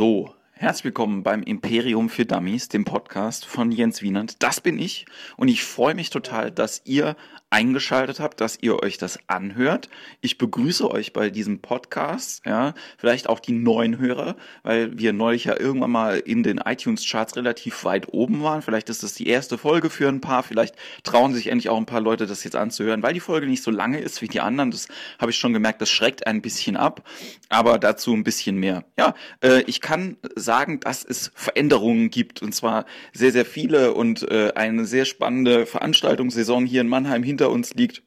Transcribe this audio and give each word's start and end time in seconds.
So, 0.00 0.34
herzlich 0.52 0.86
willkommen 0.86 1.22
beim 1.22 1.42
Imperium 1.42 2.08
für 2.08 2.24
Dummies, 2.24 2.70
dem 2.70 2.86
Podcast 2.86 3.44
von 3.44 3.70
Jens 3.70 4.00
Wienand. 4.00 4.42
Das 4.42 4.62
bin 4.62 4.78
ich 4.78 5.04
und 5.36 5.48
ich 5.48 5.62
freue 5.62 5.94
mich 5.94 6.08
total, 6.08 6.50
dass 6.50 6.80
ihr 6.86 7.16
eingeschaltet 7.50 8.20
habt, 8.20 8.40
dass 8.40 8.58
ihr 8.60 8.80
euch 8.80 8.96
das 8.96 9.18
anhört. 9.26 9.90
Ich 10.20 10.38
begrüße 10.38 10.88
euch 10.88 11.12
bei 11.12 11.30
diesem 11.30 11.58
Podcast, 11.60 12.46
ja, 12.46 12.74
vielleicht 12.96 13.28
auch 13.28 13.40
die 13.40 13.52
neuen 13.52 13.98
Hörer, 13.98 14.36
weil 14.62 14.96
wir 14.96 15.12
neulich 15.12 15.44
ja 15.44 15.58
irgendwann 15.58 15.90
mal 15.90 16.18
in 16.18 16.44
den 16.44 16.58
iTunes-Charts 16.58 17.36
relativ 17.36 17.84
weit 17.84 18.12
oben 18.12 18.42
waren. 18.44 18.62
Vielleicht 18.62 18.88
ist 18.88 19.02
das 19.02 19.14
die 19.14 19.26
erste 19.26 19.58
Folge 19.58 19.90
für 19.90 20.08
ein 20.08 20.20
paar, 20.20 20.44
vielleicht 20.44 20.76
trauen 21.02 21.34
sich 21.34 21.48
endlich 21.48 21.68
auch 21.68 21.76
ein 21.76 21.86
paar 21.86 22.00
Leute 22.00 22.26
das 22.26 22.44
jetzt 22.44 22.54
anzuhören, 22.54 23.02
weil 23.02 23.14
die 23.14 23.20
Folge 23.20 23.48
nicht 23.48 23.64
so 23.64 23.72
lange 23.72 23.98
ist 23.98 24.22
wie 24.22 24.28
die 24.28 24.40
anderen. 24.40 24.70
Das 24.70 24.86
habe 25.18 25.32
ich 25.32 25.38
schon 25.38 25.52
gemerkt, 25.52 25.82
das 25.82 25.90
schreckt 25.90 26.28
ein 26.28 26.42
bisschen 26.42 26.76
ab, 26.76 27.02
aber 27.48 27.80
dazu 27.80 28.14
ein 28.14 28.22
bisschen 28.22 28.56
mehr. 28.58 28.84
Ja, 28.96 29.14
äh, 29.42 29.62
ich 29.62 29.80
kann 29.80 30.16
sagen, 30.36 30.78
dass 30.78 31.04
es 31.04 31.32
Veränderungen 31.34 32.10
gibt 32.10 32.42
und 32.42 32.54
zwar 32.54 32.84
sehr, 33.12 33.32
sehr 33.32 33.44
viele 33.44 33.92
und 33.92 34.30
äh, 34.30 34.52
eine 34.54 34.84
sehr 34.84 35.04
spannende 35.04 35.66
Veranstaltungssaison 35.66 36.64
hier 36.64 36.82
in 36.82 36.88
Mannheim 36.88 37.24
hinter 37.24 37.39
hinter 37.40 37.52
uns 37.52 37.74
liegt, 37.74 38.02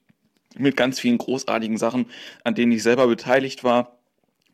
mit 0.55 0.77
ganz 0.77 0.99
vielen 0.99 1.17
großartigen 1.17 1.77
Sachen, 1.77 2.05
an 2.43 2.53
denen 2.53 2.71
ich 2.71 2.83
selber 2.83 3.07
beteiligt 3.07 3.63
war. 3.63 3.97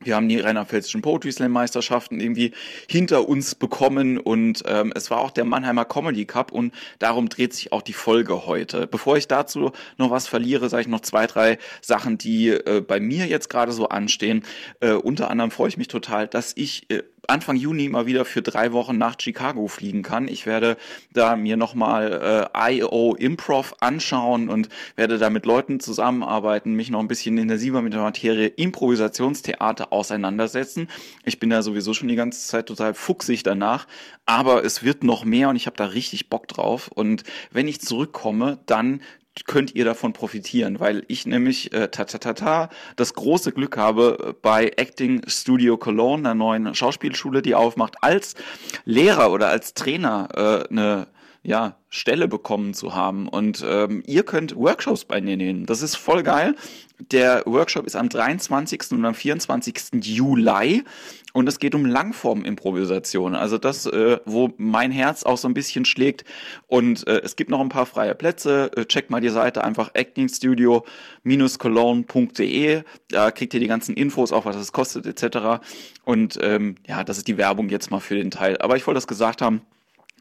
Wir 0.02 0.15
haben 0.15 0.29
die 0.29 0.39
Rheinland-Pfälzischen 0.39 1.02
Poetry 1.02 1.33
Slam 1.33 1.52
Meisterschaften 1.52 2.21
irgendwie 2.21 2.53
hinter 2.89 3.27
uns 3.27 3.55
bekommen 3.55 4.17
und 4.17 4.63
ähm, 4.65 4.93
es 4.95 5.11
war 5.11 5.19
auch 5.19 5.31
der 5.31 5.43
Mannheimer 5.43 5.83
Comedy 5.83 6.23
Cup 6.23 6.53
und 6.53 6.73
darum 6.99 7.27
dreht 7.27 7.53
sich 7.53 7.73
auch 7.73 7.81
die 7.81 7.91
Folge 7.91 8.45
heute. 8.45 8.88
Bevor 8.88 9.17
ich 9.17 9.27
dazu 9.27 9.73
noch 9.97 10.09
was 10.09 10.25
verliere, 10.25 10.69
sage 10.69 10.83
ich 10.83 10.88
noch 10.88 11.02
zwei, 11.02 11.27
drei 11.27 11.57
Sachen, 11.81 12.17
die 12.17 12.47
äh, 12.47 12.80
bei 12.80 13.02
mir 13.02 13.25
jetzt 13.25 13.49
gerade 13.49 13.73
so 13.73 13.89
anstehen. 13.89 14.45
Äh, 14.80 14.93
unter 14.93 15.30
anderem 15.30 15.52
freue 15.52 15.67
ich 15.67 15.75
mich 15.75 15.89
total, 15.89 16.30
dass 16.30 16.53
ich 16.55 16.89
äh, 16.89 17.03
Anfang 17.30 17.55
Juni 17.55 17.89
mal 17.89 18.05
wieder 18.05 18.25
für 18.25 18.41
drei 18.41 18.73
Wochen 18.73 18.97
nach 18.97 19.16
Chicago 19.19 19.67
fliegen 19.67 20.02
kann. 20.02 20.27
Ich 20.27 20.45
werde 20.45 20.77
da 21.13 21.36
mir 21.36 21.58
nochmal 21.58 22.49
äh, 22.55 22.77
IO 22.77 23.16
Improv 23.16 23.75
anschauen 23.80 24.49
und 24.49 24.69
werde 24.95 25.17
da 25.17 25.30
mit 25.30 25.45
Leuten 25.45 25.80
zusammenarbeiten, 25.80 26.73
mich 26.73 26.89
noch 26.89 26.99
ein 26.99 27.08
bisschen 27.08 27.38
intensiver 27.38 27.81
mit 27.81 27.94
der 27.94 28.02
Materie 28.02 28.47
Improvisationstheater 28.47 29.94
auseinandersetzen. 29.94 30.89
Ich 31.23 31.39
bin 31.39 31.49
da 31.49 31.61
sowieso 31.61 31.94
schon 31.94 32.08
die 32.08 32.16
ganze 32.16 32.47
Zeit 32.47 32.66
total 32.66 32.94
fuchsig 32.94 33.43
danach, 33.43 33.88
aber 34.25 34.66
es 34.66 34.83
wird 34.83 35.03
noch 35.03 35.23
mehr 35.23 35.49
und 35.49 35.55
ich 35.55 35.67
habe 35.67 35.77
da 35.77 35.86
richtig 35.86 36.30
Bock 36.30 36.47
drauf. 36.47 36.89
Und 36.93 37.23
wenn 37.52 37.67
ich 37.67 37.80
zurückkomme, 37.80 38.59
dann 38.66 39.02
könnt 39.45 39.73
ihr 39.75 39.85
davon 39.85 40.13
profitieren, 40.13 40.80
weil 40.80 41.03
ich 41.08 41.25
nämlich 41.25 41.72
äh, 41.73 41.89
ta, 41.89 42.05
ta, 42.05 42.33
ta, 42.33 42.69
das 42.95 43.13
große 43.13 43.52
Glück 43.52 43.77
habe, 43.77 44.36
bei 44.41 44.73
Acting 44.75 45.21
Studio 45.27 45.77
Cologne, 45.77 46.30
einer 46.30 46.36
neuen 46.36 46.75
Schauspielschule, 46.75 47.41
die 47.41 47.55
aufmacht, 47.55 47.95
als 48.02 48.36
Lehrer 48.86 49.31
oder 49.31 49.49
als 49.49 49.73
Trainer 49.73 50.27
äh, 50.36 50.73
eine 50.73 51.08
ja, 51.44 51.78
Stelle 51.90 52.28
bekommen 52.28 52.73
zu 52.73 52.94
haben. 52.94 53.28
Und 53.28 53.64
ähm, 53.68 54.04
ihr 54.06 54.23
könnt 54.23 54.56
Workshops 54.56 55.06
bei 55.06 55.22
mir 55.22 55.38
nehmen. 55.38 55.66
Das 55.66 55.82
ist 55.82 55.95
voll 55.95 56.22
geil. 56.23 56.56
Der 57.00 57.44
Workshop 57.45 57.86
ist 57.86 57.95
am 57.95 58.09
23. 58.09 58.92
und 58.92 59.06
am 59.06 59.14
24. 59.14 60.04
Juli 60.04 60.84
und 61.32 61.48
es 61.48 61.60
geht 61.60 61.76
um 61.76 61.86
Langform-Improvisation. 61.86 63.36
Also 63.36 63.58
das, 63.58 63.86
äh, 63.86 64.20
wo 64.26 64.52
mein 64.58 64.92
Herz 64.92 65.23
auch 65.23 65.38
so 65.38 65.48
ein 65.48 65.54
bisschen 65.54 65.86
schlägt. 65.86 66.26
Und 66.67 67.08
äh, 67.08 67.22
es 67.23 67.38
gibt 67.38 67.50
noch 67.50 67.62
ein 67.62 67.70
paar 67.70 67.86
freie 67.86 68.16
Plätze. 68.16 68.70
Äh, 68.76 68.84
checkt 68.86 69.12
mal 69.12 69.22
die 69.22 69.30
Seite 69.30 69.64
einfach 69.64 69.92
actingstudio-cologne.de. 69.95 72.84
Da 73.10 73.32
kriegt 73.32 73.54
ihr 73.54 73.62
die 73.62 73.67
ganzen 73.67 73.95
Infos, 73.95 74.34
auch 74.34 74.44
was 74.45 74.58
es 74.58 74.73
kostet 74.73 75.06
etc. 75.06 75.62
Und 76.04 76.38
ähm, 76.42 76.76
ja, 76.86 77.06
das 77.06 77.17
ist 77.17 77.28
die 77.28 77.38
Werbung 77.38 77.70
jetzt 77.70 77.92
mal 77.92 78.02
für 78.02 78.16
den 78.16 78.32
Teil. 78.32 78.58
Aber 78.58 78.76
ich 78.76 78.86
wollte 78.86 78.98
das 78.98 79.08
gesagt 79.08 79.42
haben 79.42 79.62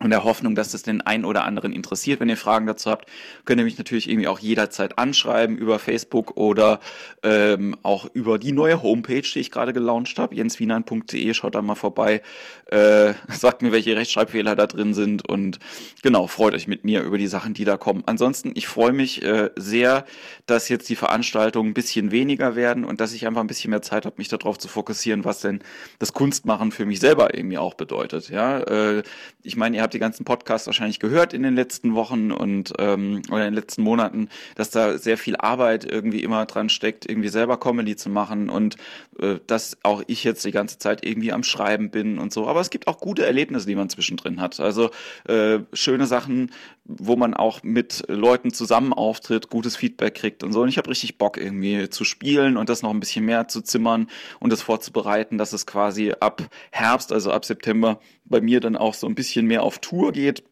und 0.01 0.11
der 0.11 0.23
Hoffnung, 0.23 0.55
dass 0.55 0.75
es 0.75 0.83
den 0.85 1.01
einen 1.01 1.25
oder 1.25 1.45
anderen 1.45 1.73
interessiert. 1.73 2.21
Wenn 2.21 2.29
ihr 2.29 2.37
Fragen 2.37 2.67
dazu 2.67 2.91
habt, 2.91 3.09
könnt 3.45 3.61
ihr 3.61 3.65
mich 3.65 3.79
natürlich 3.79 4.09
irgendwie 4.09 4.29
auch 4.29 4.39
jederzeit 4.39 4.97
anschreiben 4.97 5.59
über 5.59 5.79
Facebook 5.79 6.37
oder 6.37 6.79
ähm, 7.25 7.77
auch 7.83 8.09
über 8.13 8.39
die 8.39 8.53
neue 8.53 8.83
Homepage, 8.83 9.23
die 9.23 9.41
ich 9.41 9.51
gerade 9.51 9.73
gelauncht 9.73 10.19
habe, 10.19 10.37
jenswienan.de. 10.37 11.35
Schaut 11.35 11.57
da 11.57 11.63
mal 11.63 11.75
vorbei, 11.75 12.23
äh, 12.67 13.15
sagt 13.29 13.63
mir, 13.63 13.73
welche 13.73 13.97
Rechtschreibfehler 13.97 14.55
da 14.55 14.67
drin 14.67 14.95
sind 14.95 15.29
und 15.29 15.59
genau, 16.03 16.29
freut 16.29 16.55
euch 16.55 16.69
mit 16.69 16.85
mir 16.85 17.03
über 17.03 17.19
die 17.19 17.27
Sachen, 17.27 17.55
die 17.55 17.65
da 17.65 17.77
kommen. 17.77 18.05
Ansonsten, 18.07 18.53
ich 18.55 18.69
freue 18.69 18.93
mich 18.93 19.23
äh, 19.23 19.51
sehr, 19.57 20.05
dass 20.47 20.69
jetzt 20.69 20.89
die 20.89 20.97
Veranstaltungen 20.97 21.71
ein 21.71 21.75
bisschen 21.75 22.13
weniger 22.13 22.55
werden 22.55 22.85
und 22.85 23.01
dass 23.01 23.13
ich 23.13 23.27
einfach 23.27 23.41
ein 23.41 23.49
bisschen 23.49 23.71
mehr 23.71 23.83
Zeit 23.83 24.07
habe, 24.07 24.15
mich 24.19 24.29
darauf 24.29 24.59
zu 24.59 24.69
fokussieren, 24.69 25.25
was 25.25 25.41
denn 25.41 25.61
das 25.99 26.13
Kunstmachen 26.13 26.71
für 26.71 26.87
mich 26.87 27.01
selber 27.01 27.35
irgendwie 27.35 27.59
auch 27.59 27.75
bedeutet. 27.75 28.29
Ja, 28.29 28.61
äh, 28.61 29.03
ich 29.43 29.57
meine, 29.57 29.77
ihr 29.77 29.88
habt 29.89 29.95
die 29.95 29.99
ganzen 29.99 30.27
Podcasts 30.27 30.67
wahrscheinlich 30.67 31.01
gehört 31.01 31.33
in 31.33 31.43
den 31.43 31.55
letzten 31.55 31.95
Wochen 31.95 32.31
und 32.31 32.75
ähm, 32.79 33.23
oder 33.31 33.47
in 33.47 33.53
den 33.53 33.55
letzten 33.55 33.81
Monaten, 33.81 34.29
dass 34.55 34.69
da 34.69 34.99
sehr 34.99 35.17
viel 35.17 35.35
Arbeit 35.37 35.91
irgendwie 35.91 36.23
immer 36.23 36.45
dran 36.45 36.69
steckt, 36.69 37.09
irgendwie 37.09 37.31
selber 37.31 37.59
Comedy 37.59 37.97
zu 37.97 38.11
machen 38.11 38.51
und 38.51 38.77
äh, 39.19 39.37
dass 39.47 39.79
auch 39.85 40.03
ich 40.07 40.25
jetzt 40.25 40.45
die 40.45 40.51
ganze 40.51 40.79
Zeit 40.79 41.07
irgendwie 41.07 41.33
am 41.33 41.43
Schreiben 41.43 41.91
bin 41.91 42.19
und 42.19 42.35
so. 42.35 42.47
Aber 42.47 42.61
es 42.61 42.69
gibt 42.69 42.87
auch 42.87 42.99
gute 42.99 43.25
Erlebnisse, 43.25 43.67
die 43.67 43.77
man 43.77 43.89
zwischendrin 43.89 44.43
hat. 44.43 44.61
Also 44.61 44.91
äh, 45.27 45.61
schöne 45.73 46.07
Sachen, 46.07 46.51
wo 46.85 47.17
man 47.17 47.33
auch 47.33 47.63
mit 47.63 48.05
Leuten 48.09 48.53
zusammen 48.53 48.93
auftritt, 48.93 49.49
gutes 49.49 49.75
Feedback 49.75 50.15
kriegt 50.17 50.45
und 50.45 50.53
so. 50.53 50.61
Und 50.61 50.69
ich 50.69 50.77
habe 50.77 50.91
richtig 50.91 51.17
Bock 51.17 51.39
irgendwie 51.39 51.89
zu 51.89 52.05
spielen 52.05 52.59
und 52.59 52.69
das 52.69 52.83
noch 52.83 52.91
ein 52.91 53.01
bisschen 53.01 53.25
mehr 53.25 53.49
zu 53.49 53.63
zimmern 53.63 54.09
und 54.39 54.53
das 54.53 54.61
vorzubereiten, 54.61 55.39
dass 55.39 55.55
es 55.55 55.65
quasi 55.65 56.13
ab 56.21 56.43
Herbst, 56.73 57.11
also 57.11 57.33
ab 57.33 57.47
September 57.47 58.01
bei 58.29 58.41
mir 58.41 58.61
dann 58.61 58.77
auch 58.77 58.95
so 58.95 59.07
ein 59.07 59.15
bisschen 59.15 59.47
mehr 59.47 59.63
auf 59.63 59.78
Tour 59.81 60.13
geht 60.13 60.45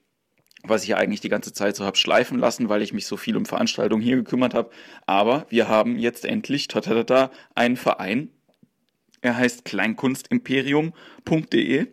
was 0.68 0.82
ich 0.82 0.88
ja 0.90 0.96
eigentlich 0.96 1.20
die 1.20 1.28
ganze 1.28 1.52
Zeit 1.52 1.76
so 1.76 1.84
habe 1.84 1.96
schleifen 1.96 2.38
lassen, 2.38 2.68
weil 2.68 2.82
ich 2.82 2.92
mich 2.92 3.06
so 3.06 3.16
viel 3.16 3.36
um 3.36 3.46
Veranstaltungen 3.46 4.02
hier 4.02 4.16
gekümmert 4.16 4.52
habe. 4.54 4.70
Aber 5.06 5.46
wir 5.48 5.68
haben 5.68 5.96
jetzt 5.98 6.24
endlich 6.24 6.66
tatatata, 6.68 7.30
einen 7.54 7.76
Verein. 7.76 8.30
Er 9.20 9.36
heißt 9.36 9.64
kleinkunstimperium.de 9.64 11.86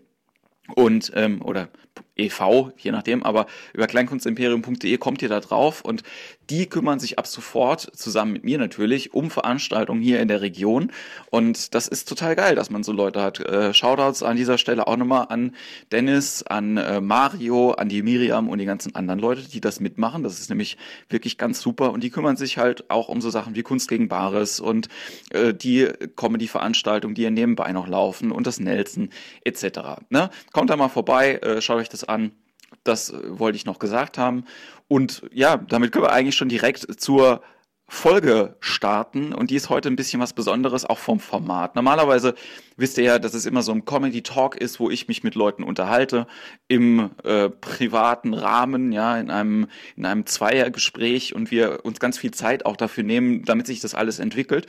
und 0.76 1.12
ähm, 1.16 1.42
oder 1.42 1.70
e.V., 2.16 2.72
je 2.78 2.92
nachdem, 2.92 3.24
aber 3.24 3.48
über 3.74 3.88
kleinkunstimperium.de 3.88 4.98
kommt 4.98 5.22
ihr 5.22 5.30
da 5.30 5.40
drauf 5.40 5.82
und 5.82 6.04
die 6.50 6.68
kümmern 6.68 7.00
sich 7.00 7.18
ab 7.18 7.26
sofort, 7.26 7.82
zusammen 7.96 8.34
mit 8.34 8.44
mir 8.44 8.58
natürlich, 8.58 9.14
um 9.14 9.32
Veranstaltungen 9.32 10.02
hier 10.02 10.20
in 10.20 10.28
der 10.28 10.42
Region 10.42 10.92
und 11.32 11.74
das 11.74 11.88
ist 11.88 12.08
total 12.08 12.36
geil, 12.36 12.56
dass 12.56 12.70
man 12.70 12.84
so 12.84 12.92
Leute 12.92 13.22
hat. 13.22 13.40
Äh, 13.40 13.74
Shoutouts 13.74 14.24
an 14.24 14.38
dieser 14.38 14.58
Stelle 14.58 14.88
auch 14.88 14.98
nochmal 14.98 15.28
an 15.30 15.56
Dennis, 15.92 16.44
an 16.44 16.78
äh, 16.78 17.02
Mario, 17.02 17.72
an 17.72 17.90
die 17.90 18.04
Miriam 18.04 18.50
und 18.50 18.60
die 18.60 18.66
ganzen 18.66 18.94
anderen 18.96 19.20
Leute, 19.20 19.42
die 19.42 19.62
das 19.62 19.80
mitmachen. 19.80 20.24
Das 20.24 20.40
ist 20.40 20.50
nämlich 20.50 20.78
wirklich 21.10 21.38
ganz 21.38 21.62
super 21.62 21.92
und 21.92 22.04
die 22.04 22.10
kümmern 22.10 22.38
sich 22.38 22.58
halt 22.58 22.90
auch 22.90 23.10
um 23.10 23.22
so 23.22 23.30
Sachen 23.30 23.56
wie 23.56 23.64
Kunst 23.64 23.90
gegen 23.90 24.08
Bares 24.08 24.60
und 24.60 24.90
äh, 25.32 25.54
die 25.54 25.88
Comedy-Veranstaltungen, 26.16 27.16
die 27.16 27.22
hier 27.22 27.32
nebenbei 27.32 27.72
noch 27.72 27.88
laufen 27.88 28.32
und 28.32 28.46
das 28.46 28.60
Nelson 28.60 29.10
etc. 29.44 30.02
Ne? 30.10 30.30
Kommt 30.52 30.70
da 30.70 30.76
mal 30.76 30.90
vorbei, 30.90 31.36
äh, 31.36 31.62
schaut 31.62 31.78
euch 31.78 31.90
das 31.90 32.03
an. 32.10 32.32
Das 32.84 33.12
äh, 33.12 33.40
wollte 33.40 33.56
ich 33.56 33.66
noch 33.66 33.80
gesagt 33.80 34.18
haben. 34.18 34.46
Und 34.88 35.24
ja, 35.32 35.58
damit 35.58 35.92
können 35.92 36.06
wir 36.06 36.12
eigentlich 36.12 36.36
schon 36.36 36.50
direkt 36.50 37.02
zur 37.02 37.42
Folge 37.88 38.56
starten 38.60 39.34
und 39.34 39.52
die 39.52 39.56
ist 39.56 39.70
heute 39.70 39.90
ein 39.90 39.96
bisschen 39.96 40.20
was 40.20 40.34
Besonderes, 40.34 40.86
auch 40.86 40.98
vom 40.98 41.20
Format. 41.20 41.76
Normalerweise 41.76 42.34
wisst 42.78 42.98
ihr 42.98 43.04
ja, 43.04 43.20
dass 43.20 43.34
es 43.34 43.46
immer 43.46 43.62
so 43.62 43.72
ein 43.72 43.86
Comedy-Talk 43.86 44.56
ist, 44.56 44.80
wo 44.80 44.90
ich 44.90 45.08
mich 45.08 45.24
mit 45.24 45.36
Leuten 45.36 45.64
unterhalte, 45.64 46.28
im 46.68 47.12
äh, 47.24 47.50
privaten 47.50 48.34
Rahmen, 48.34 48.92
ja, 48.92 49.18
in 49.18 49.30
einem, 49.32 49.68
in 49.96 50.06
einem 50.06 50.26
Zweiergespräch 50.26 51.36
und 51.36 51.52
wir 51.52 51.86
uns 51.86 52.00
ganz 52.00 52.18
viel 52.18 52.32
Zeit 52.32 52.66
auch 52.66 52.78
dafür 52.78 53.04
nehmen, 53.04 53.44
damit 53.46 53.68
sich 53.68 53.80
das 53.80 53.96
alles 53.96 54.20
entwickelt. 54.20 54.68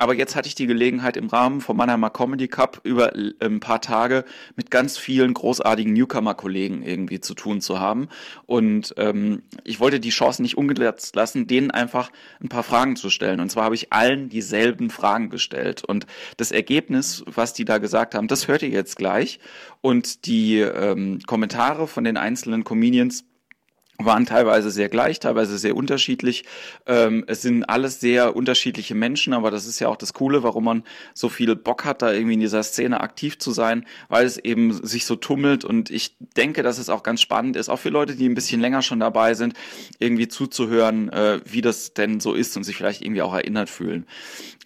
Aber 0.00 0.14
jetzt 0.14 0.34
hatte 0.34 0.48
ich 0.48 0.54
die 0.54 0.66
Gelegenheit 0.66 1.18
im 1.18 1.26
Rahmen 1.26 1.60
vom 1.60 1.76
Mannheimer 1.76 2.08
Comedy 2.08 2.48
Cup 2.48 2.80
über 2.84 3.14
äh, 3.14 3.32
ein 3.40 3.60
paar 3.60 3.80
Tage 3.80 4.24
mit 4.56 4.70
ganz 4.70 4.96
vielen 4.96 5.34
großartigen 5.34 5.92
Newcomer-Kollegen 5.92 6.82
irgendwie 6.82 7.20
zu 7.20 7.34
tun 7.34 7.60
zu 7.60 7.80
haben. 7.80 8.08
Und 8.46 8.94
ähm, 8.96 9.42
ich 9.64 9.78
wollte 9.78 10.00
die 10.00 10.08
Chance 10.08 10.40
nicht 10.40 10.56
ungenutzt 10.56 11.14
lassen, 11.16 11.46
denen 11.46 11.70
einfach 11.70 12.10
ein 12.42 12.48
paar 12.48 12.62
Fragen 12.62 12.96
zu 12.96 13.10
stellen. 13.10 13.40
Und 13.40 13.50
zwar 13.50 13.64
habe 13.64 13.74
ich 13.74 13.92
allen 13.92 14.28
dieselben 14.28 14.88
Fragen 14.88 15.28
gestellt. 15.28 15.84
Und 15.84 16.06
das 16.36 16.50
Ergebnis, 16.50 17.24
was 17.40 17.54
die 17.54 17.64
da 17.64 17.78
gesagt 17.78 18.14
haben, 18.14 18.28
das 18.28 18.48
hört 18.48 18.62
ihr 18.62 18.68
jetzt 18.68 18.96
gleich. 18.96 19.40
Und 19.80 20.26
die 20.26 20.58
ähm, 20.58 21.20
Kommentare 21.26 21.88
von 21.88 22.04
den 22.04 22.18
einzelnen 22.18 22.64
Comedians 22.64 23.24
waren 24.04 24.26
teilweise 24.26 24.70
sehr 24.70 24.88
gleich, 24.88 25.20
teilweise 25.20 25.58
sehr 25.58 25.76
unterschiedlich. 25.76 26.44
Ähm, 26.86 27.24
es 27.26 27.42
sind 27.42 27.64
alles 27.64 28.00
sehr 28.00 28.36
unterschiedliche 28.36 28.94
Menschen, 28.94 29.32
aber 29.32 29.50
das 29.50 29.66
ist 29.66 29.80
ja 29.80 29.88
auch 29.88 29.96
das 29.96 30.12
Coole, 30.12 30.42
warum 30.42 30.64
man 30.64 30.84
so 31.14 31.28
viel 31.28 31.54
Bock 31.56 31.84
hat, 31.84 32.02
da 32.02 32.12
irgendwie 32.12 32.34
in 32.34 32.40
dieser 32.40 32.62
Szene 32.62 33.00
aktiv 33.00 33.38
zu 33.38 33.52
sein, 33.52 33.86
weil 34.08 34.26
es 34.26 34.38
eben 34.38 34.72
sich 34.72 35.04
so 35.04 35.16
tummelt 35.16 35.64
und 35.64 35.90
ich 35.90 36.16
denke, 36.36 36.62
dass 36.62 36.78
es 36.78 36.88
auch 36.88 37.02
ganz 37.02 37.20
spannend 37.20 37.56
ist, 37.56 37.68
auch 37.68 37.78
für 37.78 37.90
Leute, 37.90 38.16
die 38.16 38.28
ein 38.28 38.34
bisschen 38.34 38.60
länger 38.60 38.82
schon 38.82 39.00
dabei 39.00 39.34
sind, 39.34 39.54
irgendwie 39.98 40.28
zuzuhören, 40.28 41.08
äh, 41.10 41.40
wie 41.44 41.60
das 41.60 41.94
denn 41.94 42.20
so 42.20 42.34
ist 42.34 42.56
und 42.56 42.64
sich 42.64 42.76
vielleicht 42.76 43.02
irgendwie 43.02 43.22
auch 43.22 43.34
erinnert 43.34 43.70
fühlen. 43.70 44.06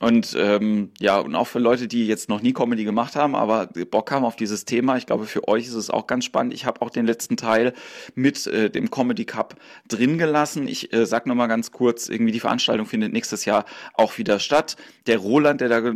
Und 0.01 0.37
ähm, 0.39 0.91
ja, 1.01 1.19
und 1.19 1.35
auch 1.35 1.47
für 1.47 1.61
Leute, 1.61 1.89
die 1.89 2.07
jetzt 2.07 2.29
noch 2.29 2.43
nie 2.43 2.53
Comedy 2.53 2.85
gemacht 2.85 3.17
haben, 3.17 3.35
aber 3.35 3.69
Bock 3.91 4.11
haben 4.11 4.25
auf 4.25 4.37
dieses 4.37 4.65
Thema, 4.65 4.97
ich 4.97 5.07
glaube, 5.07 5.25
für 5.25 5.47
euch 5.49 5.67
ist 5.67 5.75
es 5.75 5.89
auch 5.89 6.07
ganz 6.07 6.25
spannend. 6.25 6.53
Ich 6.53 6.67
habe 6.67 6.83
auch 6.83 6.91
den 6.91 7.07
letzten 7.07 7.37
Teil 7.37 7.75
mit 8.15 8.47
äh, 8.47 8.71
dem 8.71 8.91
Comedy 8.91 9.24
Cup 9.25 9.57
drin 9.89 10.19
gelassen. 10.19 10.69
Ich 10.69 10.93
äh, 10.93 11.07
sag 11.07 11.27
noch 11.27 11.35
mal 11.35 11.47
ganz 11.47 11.71
kurz, 11.71 12.09
irgendwie 12.09 12.33
die 12.33 12.41
Veranstaltung 12.41 12.87
findet 12.87 13.13
nächstes 13.13 13.45
Jahr 13.45 13.65
auch 13.95 14.19
wieder 14.19 14.39
statt. 14.39 14.77
Der 15.07 15.19
Roland, 15.19 15.61
der 15.61 15.69
da 15.69 15.95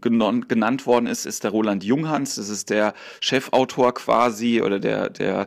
genannt 0.00 0.86
worden 0.86 1.06
ist, 1.06 1.26
ist 1.26 1.44
der 1.44 1.50
Roland 1.50 1.84
Junghans. 1.84 2.36
Das 2.36 2.48
ist 2.48 2.70
der 2.70 2.94
Chefautor 3.20 3.94
quasi 3.94 4.62
oder 4.62 4.78
der, 4.78 5.10
der 5.10 5.46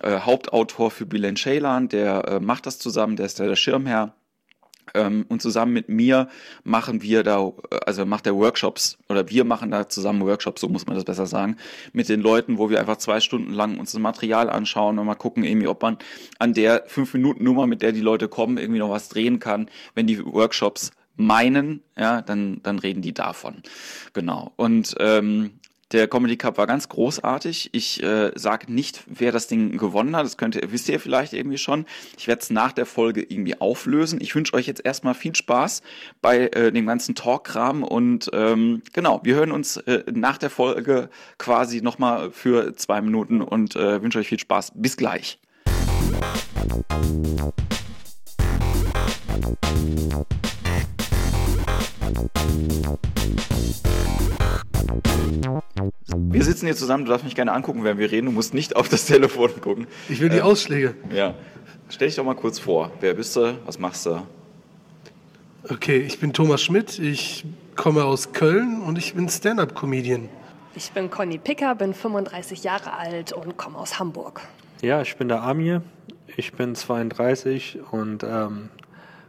äh, 0.00 0.20
Hauptautor 0.20 0.90
für 0.90 1.06
Bill 1.06 1.34
Ceylan. 1.34 1.88
Der 1.88 2.24
äh, 2.28 2.40
macht 2.40 2.66
das 2.66 2.78
zusammen, 2.78 3.16
der 3.16 3.26
ist 3.26 3.38
der, 3.38 3.48
der 3.48 3.56
Schirmherr. 3.56 4.14
Ähm, 4.94 5.24
und 5.28 5.42
zusammen 5.42 5.72
mit 5.72 5.88
mir 5.88 6.28
machen 6.64 7.02
wir 7.02 7.22
da, 7.22 7.52
also 7.86 8.06
macht 8.06 8.26
er 8.26 8.36
Workshops 8.36 8.98
oder 9.08 9.28
wir 9.28 9.44
machen 9.44 9.70
da 9.70 9.88
zusammen 9.88 10.22
Workshops, 10.22 10.60
so 10.60 10.68
muss 10.68 10.86
man 10.86 10.94
das 10.94 11.04
besser 11.04 11.26
sagen, 11.26 11.56
mit 11.92 12.08
den 12.08 12.20
Leuten, 12.20 12.58
wo 12.58 12.70
wir 12.70 12.80
einfach 12.80 12.96
zwei 12.96 13.20
Stunden 13.20 13.52
lang 13.52 13.78
uns 13.78 13.92
das 13.92 14.00
Material 14.00 14.50
anschauen 14.50 14.98
und 14.98 15.06
mal 15.06 15.14
gucken 15.14 15.44
irgendwie, 15.44 15.68
ob 15.68 15.82
man 15.82 15.98
an 16.38 16.54
der 16.54 16.84
fünf 16.86 17.14
Minuten 17.14 17.44
Nummer, 17.44 17.66
mit 17.66 17.82
der 17.82 17.92
die 17.92 18.00
Leute 18.00 18.28
kommen, 18.28 18.58
irgendwie 18.58 18.80
noch 18.80 18.90
was 18.90 19.08
drehen 19.08 19.38
kann, 19.38 19.68
wenn 19.94 20.06
die 20.06 20.24
Workshops 20.24 20.90
meinen, 21.16 21.82
ja, 21.96 22.22
dann, 22.22 22.60
dann 22.62 22.78
reden 22.78 23.02
die 23.02 23.12
davon. 23.12 23.56
Genau. 24.12 24.52
Und 24.56 24.94
ähm, 25.00 25.50
der 25.92 26.06
Comedy 26.08 26.36
Cup 26.36 26.58
war 26.58 26.66
ganz 26.66 26.88
großartig. 26.88 27.70
Ich 27.72 28.02
äh, 28.02 28.32
sage 28.34 28.72
nicht, 28.72 29.04
wer 29.06 29.32
das 29.32 29.46
Ding 29.46 29.78
gewonnen 29.78 30.14
hat. 30.14 30.24
Das 30.24 30.36
könnt 30.36 30.54
ihr, 30.54 30.70
wisst 30.70 30.88
ihr 30.88 31.00
vielleicht 31.00 31.32
irgendwie 31.32 31.58
schon. 31.58 31.86
Ich 32.18 32.28
werde 32.28 32.42
es 32.42 32.50
nach 32.50 32.72
der 32.72 32.86
Folge 32.86 33.22
irgendwie 33.22 33.60
auflösen. 33.60 34.20
Ich 34.20 34.34
wünsche 34.34 34.54
euch 34.54 34.66
jetzt 34.66 34.84
erstmal 34.84 35.14
viel 35.14 35.34
Spaß 35.34 35.82
bei 36.20 36.48
äh, 36.48 36.72
dem 36.72 36.86
ganzen 36.86 37.14
Talk-Kram 37.14 37.82
und 37.82 38.30
ähm, 38.32 38.82
genau, 38.92 39.20
wir 39.24 39.34
hören 39.34 39.52
uns 39.52 39.78
äh, 39.78 40.04
nach 40.12 40.38
der 40.38 40.50
Folge 40.50 41.08
quasi 41.38 41.80
nochmal 41.80 42.30
für 42.32 42.74
zwei 42.74 43.00
Minuten 43.00 43.40
und 43.40 43.76
äh, 43.76 44.02
wünsche 44.02 44.18
euch 44.18 44.28
viel 44.28 44.38
Spaß. 44.38 44.72
Bis 44.74 44.96
gleich. 44.96 45.38
Wir 56.16 56.44
sitzen 56.44 56.66
hier 56.66 56.76
zusammen, 56.76 57.04
du 57.04 57.10
darfst 57.10 57.24
mich 57.24 57.34
gerne 57.34 57.52
angucken, 57.52 57.84
während 57.84 58.00
wir 58.00 58.10
reden. 58.10 58.26
Du 58.26 58.32
musst 58.32 58.54
nicht 58.54 58.76
auf 58.76 58.88
das 58.88 59.06
Telefon 59.06 59.50
gucken. 59.60 59.86
Ich 60.08 60.20
will 60.20 60.28
die 60.28 60.38
äh, 60.38 60.42
Ausschläge. 60.42 60.94
Ja. 61.14 61.34
Stell 61.88 62.08
dich 62.08 62.16
doch 62.16 62.24
mal 62.24 62.34
kurz 62.34 62.58
vor. 62.58 62.90
Wer 63.00 63.14
bist 63.14 63.34
du? 63.36 63.56
Was 63.64 63.78
machst 63.78 64.06
du? 64.06 64.22
Okay, 65.68 65.98
ich 65.98 66.20
bin 66.20 66.32
Thomas 66.32 66.62
Schmidt. 66.62 66.98
Ich 66.98 67.44
komme 67.76 68.04
aus 68.04 68.32
Köln 68.32 68.82
und 68.82 68.98
ich 68.98 69.14
bin 69.14 69.28
Stand-up-Comedian. 69.28 70.28
Ich 70.74 70.92
bin 70.92 71.10
Conny 71.10 71.38
Picker, 71.38 71.74
bin 71.74 71.94
35 71.94 72.62
Jahre 72.62 72.92
alt 72.92 73.32
und 73.32 73.56
komme 73.56 73.78
aus 73.78 73.98
Hamburg. 73.98 74.40
Ja, 74.80 75.02
ich 75.02 75.16
bin 75.16 75.28
der 75.28 75.42
Amir. 75.42 75.82
Ich 76.36 76.52
bin 76.52 76.74
32 76.74 77.78
und 77.90 78.22
ähm, 78.22 78.68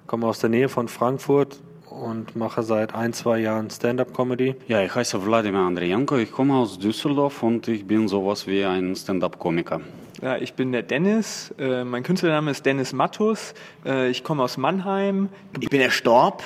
komme 0.06 0.28
aus 0.28 0.40
der 0.40 0.50
Nähe 0.50 0.70
von 0.70 0.88
Frankfurt 0.88 1.60
und 2.00 2.36
mache 2.36 2.64
seit 2.64 2.96
ein, 2.96 3.14
zwei 3.14 3.40
Jahren 3.40 3.70
Stand-up-Comedy. 3.70 4.56
Ja, 4.68 4.82
ich 4.82 4.94
heiße 4.94 5.26
Wladimir 5.26 5.60
Andrienko, 5.60 6.18
ich 6.18 6.32
komme 6.32 6.56
aus 6.56 6.80
Düsseldorf 6.80 7.44
und 7.44 7.68
ich 7.68 7.86
bin 7.86 8.08
sowas 8.08 8.48
wie 8.48 8.64
ein 8.64 8.96
Stand-up-Komiker. 8.96 9.82
Ja, 10.22 10.38
ich 10.38 10.54
bin 10.54 10.72
der 10.72 10.84
Dennis, 10.84 11.54
äh, 11.58 11.84
mein 11.84 12.04
Künstlername 12.04 12.52
ist 12.52 12.66
Dennis 12.66 12.94
Mattus, 12.94 13.54
äh, 13.86 14.10
ich 14.10 14.24
komme 14.24 14.44
aus 14.44 14.58
Mannheim. 14.58 15.30
Ich 15.60 15.70
bin 15.70 15.80
der 15.80 15.92
Storb, 15.92 16.44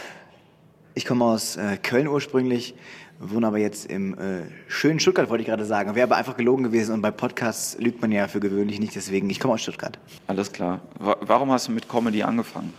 ich 0.94 1.06
komme 1.06 1.26
aus 1.26 1.56
äh, 1.56 1.78
Köln 1.82 2.08
ursprünglich, 2.08 2.76
wohne 3.20 3.48
aber 3.48 3.58
jetzt 3.58 3.86
im 3.86 4.14
äh, 4.14 4.44
schönen 4.68 5.00
Stuttgart, 5.00 5.30
wollte 5.30 5.42
ich 5.42 5.48
gerade 5.48 5.66
sagen. 5.66 5.96
Wäre 5.96 6.08
aber 6.08 6.18
einfach 6.18 6.38
gelogen 6.38 6.64
gewesen 6.64 6.94
und 6.94 7.02
bei 7.02 7.12
Podcasts 7.12 7.78
lügt 7.80 8.02
man 8.02 8.12
ja 8.12 8.28
für 8.28 8.40
gewöhnlich 8.40 8.80
nicht, 8.80 8.96
deswegen, 8.96 9.30
ich 9.30 9.40
komme 9.40 9.56
aus 9.56 9.62
Stuttgart. 9.62 9.98
Alles 10.28 10.52
klar. 10.52 10.82
Warum 11.00 11.52
hast 11.52 11.68
du 11.68 11.72
mit 11.72 11.90
Comedy 11.90 12.24
angefangen? 12.24 12.74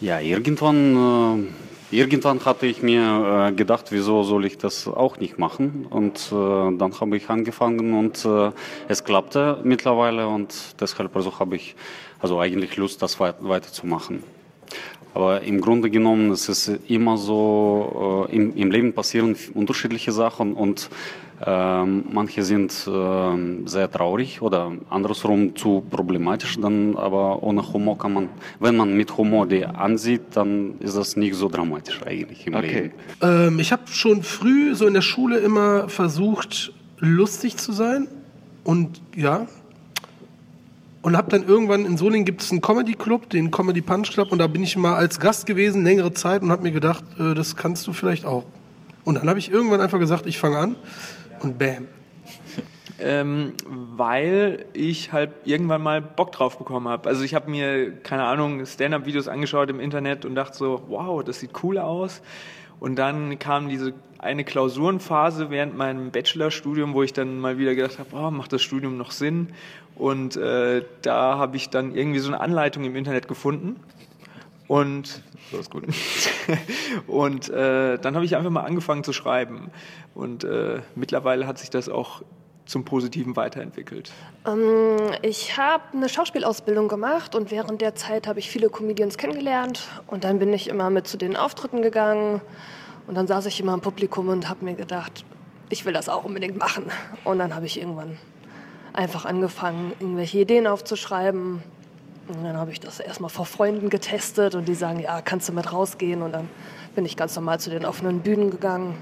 Ja, 0.00 0.20
irgendwann 0.20 1.48
Irgendwann 1.94 2.44
hatte 2.44 2.66
ich 2.66 2.82
mir 2.82 3.50
äh, 3.50 3.52
gedacht, 3.52 3.92
wieso 3.92 4.24
soll 4.24 4.46
ich 4.46 4.58
das 4.58 4.88
auch 4.88 5.18
nicht 5.18 5.38
machen? 5.38 5.86
Und 5.88 6.16
äh, 6.32 6.76
dann 6.76 6.92
habe 7.00 7.16
ich 7.16 7.30
angefangen 7.30 7.94
und 7.94 8.24
äh, 8.24 8.50
es 8.88 9.04
klappte 9.04 9.60
mittlerweile 9.62 10.26
und 10.26 10.74
deshalb 10.80 11.14
also 11.14 11.38
habe 11.38 11.54
ich 11.54 11.76
also 12.18 12.40
eigentlich 12.40 12.76
Lust, 12.76 13.00
das 13.00 13.20
weiterzumachen. 13.20 14.24
Aber 15.14 15.42
im 15.42 15.60
Grunde 15.60 15.90
genommen 15.90 16.32
es 16.32 16.48
ist 16.48 16.68
es 16.68 16.80
immer 16.88 17.16
so, 17.16 18.26
äh, 18.28 18.36
im, 18.36 18.56
im 18.56 18.70
Leben 18.70 18.92
passieren 18.92 19.36
unterschiedliche 19.54 20.12
Sachen 20.12 20.54
und 20.54 20.90
ähm, 21.44 22.04
manche 22.12 22.42
sind 22.42 22.72
äh, 22.86 23.68
sehr 23.68 23.90
traurig 23.90 24.40
oder 24.40 24.72
andersrum 24.88 25.56
zu 25.56 25.84
problematisch, 25.90 26.58
dann 26.60 26.96
aber 26.96 27.42
ohne 27.42 27.72
Humor 27.72 27.98
kann 27.98 28.12
man, 28.12 28.28
wenn 28.60 28.76
man 28.76 28.96
mit 28.96 29.16
Humor 29.16 29.46
die 29.46 29.64
ansieht, 29.64 30.22
dann 30.34 30.78
ist 30.80 30.96
das 30.96 31.16
nicht 31.16 31.34
so 31.34 31.48
dramatisch 31.48 32.00
eigentlich 32.06 32.46
im 32.46 32.54
okay. 32.54 32.74
Leben. 32.74 32.92
Ähm, 33.20 33.58
ich 33.58 33.72
habe 33.72 33.82
schon 33.86 34.22
früh 34.22 34.74
so 34.74 34.86
in 34.86 34.94
der 34.94 35.02
Schule 35.02 35.38
immer 35.38 35.88
versucht, 35.88 36.72
lustig 36.98 37.56
zu 37.56 37.72
sein 37.72 38.08
und 38.62 39.02
ja, 39.16 39.46
und 41.04 41.18
habe 41.18 41.30
dann 41.30 41.46
irgendwann 41.46 41.84
in 41.84 41.98
Solingen 41.98 42.24
gibt 42.24 42.40
es 42.40 42.50
einen 42.50 42.62
Comedy 42.62 42.94
Club, 42.94 43.28
den 43.28 43.50
Comedy 43.50 43.82
Punch 43.82 44.10
Club 44.12 44.32
und 44.32 44.38
da 44.38 44.46
bin 44.46 44.62
ich 44.62 44.74
mal 44.74 44.94
als 44.94 45.20
Gast 45.20 45.44
gewesen 45.44 45.84
längere 45.84 46.14
Zeit 46.14 46.40
und 46.40 46.50
habe 46.50 46.62
mir 46.62 46.72
gedacht, 46.72 47.04
äh, 47.18 47.34
das 47.34 47.56
kannst 47.56 47.86
du 47.86 47.92
vielleicht 47.92 48.24
auch. 48.24 48.44
Und 49.04 49.16
dann 49.16 49.28
habe 49.28 49.38
ich 49.38 49.52
irgendwann 49.52 49.82
einfach 49.82 49.98
gesagt, 49.98 50.24
ich 50.24 50.38
fange 50.38 50.56
an 50.56 50.76
und 51.40 51.58
bam. 51.58 51.88
Ähm, 52.98 53.52
weil 53.66 54.64
ich 54.72 55.12
halt 55.12 55.32
irgendwann 55.44 55.82
mal 55.82 56.00
Bock 56.00 56.32
drauf 56.32 56.56
bekommen 56.56 56.88
habe. 56.88 57.06
Also 57.06 57.22
ich 57.22 57.34
habe 57.34 57.50
mir, 57.50 57.92
keine 57.92 58.24
Ahnung, 58.24 58.64
Stand-up-Videos 58.64 59.28
angeschaut 59.28 59.68
im 59.68 59.80
Internet 59.80 60.24
und 60.24 60.34
dachte 60.34 60.56
so, 60.56 60.84
wow, 60.88 61.22
das 61.22 61.38
sieht 61.38 61.50
cool 61.62 61.76
aus. 61.76 62.22
Und 62.84 62.96
dann 62.96 63.38
kam 63.38 63.70
diese 63.70 63.94
eine 64.18 64.44
Klausurenphase 64.44 65.48
während 65.48 65.74
meinem 65.74 66.10
Bachelorstudium, 66.10 66.92
wo 66.92 67.02
ich 67.02 67.14
dann 67.14 67.40
mal 67.40 67.56
wieder 67.56 67.74
gedacht 67.74 67.98
habe, 67.98 68.10
oh, 68.12 68.30
macht 68.30 68.52
das 68.52 68.60
Studium 68.60 68.98
noch 68.98 69.10
Sinn? 69.10 69.54
Und 69.94 70.36
äh, 70.36 70.84
da 71.00 71.38
habe 71.38 71.56
ich 71.56 71.70
dann 71.70 71.94
irgendwie 71.94 72.18
so 72.18 72.28
eine 72.28 72.40
Anleitung 72.40 72.84
im 72.84 72.94
Internet 72.94 73.26
gefunden. 73.26 73.80
Und 74.68 75.22
das 75.50 75.60
ist 75.62 75.70
gut. 75.70 75.84
und 77.06 77.48
äh, 77.48 77.98
dann 77.98 78.16
habe 78.16 78.26
ich 78.26 78.36
einfach 78.36 78.50
mal 78.50 78.64
angefangen 78.64 79.02
zu 79.02 79.14
schreiben. 79.14 79.70
Und 80.14 80.44
äh, 80.44 80.82
mittlerweile 80.94 81.46
hat 81.46 81.56
sich 81.56 81.70
das 81.70 81.88
auch 81.88 82.20
zum 82.66 82.84
Positiven 82.84 83.36
weiterentwickelt? 83.36 84.12
Ähm, 84.46 84.96
ich 85.22 85.56
habe 85.56 85.84
eine 85.92 86.08
Schauspielausbildung 86.08 86.88
gemacht 86.88 87.34
und 87.34 87.50
während 87.50 87.80
der 87.80 87.94
Zeit 87.94 88.26
habe 88.26 88.38
ich 88.38 88.50
viele 88.50 88.70
Comedians 88.70 89.18
kennengelernt 89.18 89.88
und 90.06 90.24
dann 90.24 90.38
bin 90.38 90.52
ich 90.52 90.68
immer 90.68 90.90
mit 90.90 91.06
zu 91.06 91.16
den 91.16 91.36
Auftritten 91.36 91.82
gegangen 91.82 92.40
und 93.06 93.16
dann 93.16 93.26
saß 93.26 93.46
ich 93.46 93.60
immer 93.60 93.74
im 93.74 93.80
Publikum 93.80 94.28
und 94.28 94.48
habe 94.48 94.64
mir 94.64 94.74
gedacht, 94.74 95.24
ich 95.68 95.84
will 95.84 95.92
das 95.92 96.08
auch 96.08 96.24
unbedingt 96.24 96.58
machen. 96.58 96.84
Und 97.24 97.38
dann 97.38 97.54
habe 97.54 97.66
ich 97.66 97.80
irgendwann 97.80 98.18
einfach 98.92 99.24
angefangen, 99.24 99.92
irgendwelche 99.98 100.38
Ideen 100.38 100.66
aufzuschreiben. 100.66 101.62
Und 102.28 102.44
dann 102.44 102.56
habe 102.56 102.70
ich 102.70 102.80
das 102.80 103.00
erstmal 103.00 103.30
vor 103.30 103.44
Freunden 103.44 103.90
getestet 103.90 104.54
und 104.54 104.66
die 104.66 104.74
sagen, 104.74 105.00
ja, 105.00 105.20
kannst 105.20 105.48
du 105.48 105.52
mit 105.52 105.70
rausgehen? 105.72 106.22
Und 106.22 106.32
dann 106.32 106.48
bin 106.94 107.04
ich 107.04 107.16
ganz 107.16 107.36
normal 107.36 107.60
zu 107.60 107.70
den 107.70 107.84
offenen 107.84 108.20
Bühnen 108.20 108.50
gegangen. 108.50 108.96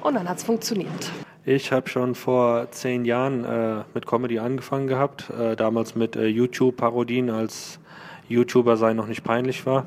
Und 0.00 0.14
dann 0.14 0.28
hat 0.28 0.38
es 0.38 0.44
funktioniert. 0.44 1.10
Ich 1.46 1.72
habe 1.72 1.88
schon 1.88 2.14
vor 2.14 2.70
zehn 2.70 3.06
Jahren 3.06 3.44
äh, 3.44 3.84
mit 3.94 4.04
Comedy 4.06 4.38
angefangen 4.38 4.86
gehabt, 4.86 5.30
äh, 5.30 5.56
damals 5.56 5.94
mit 5.94 6.14
äh, 6.14 6.26
YouTube-Parodien, 6.26 7.30
als 7.30 7.80
YouTuber 8.28 8.76
sein 8.76 8.96
noch 8.96 9.06
nicht 9.06 9.24
peinlich 9.24 9.64
war. 9.64 9.86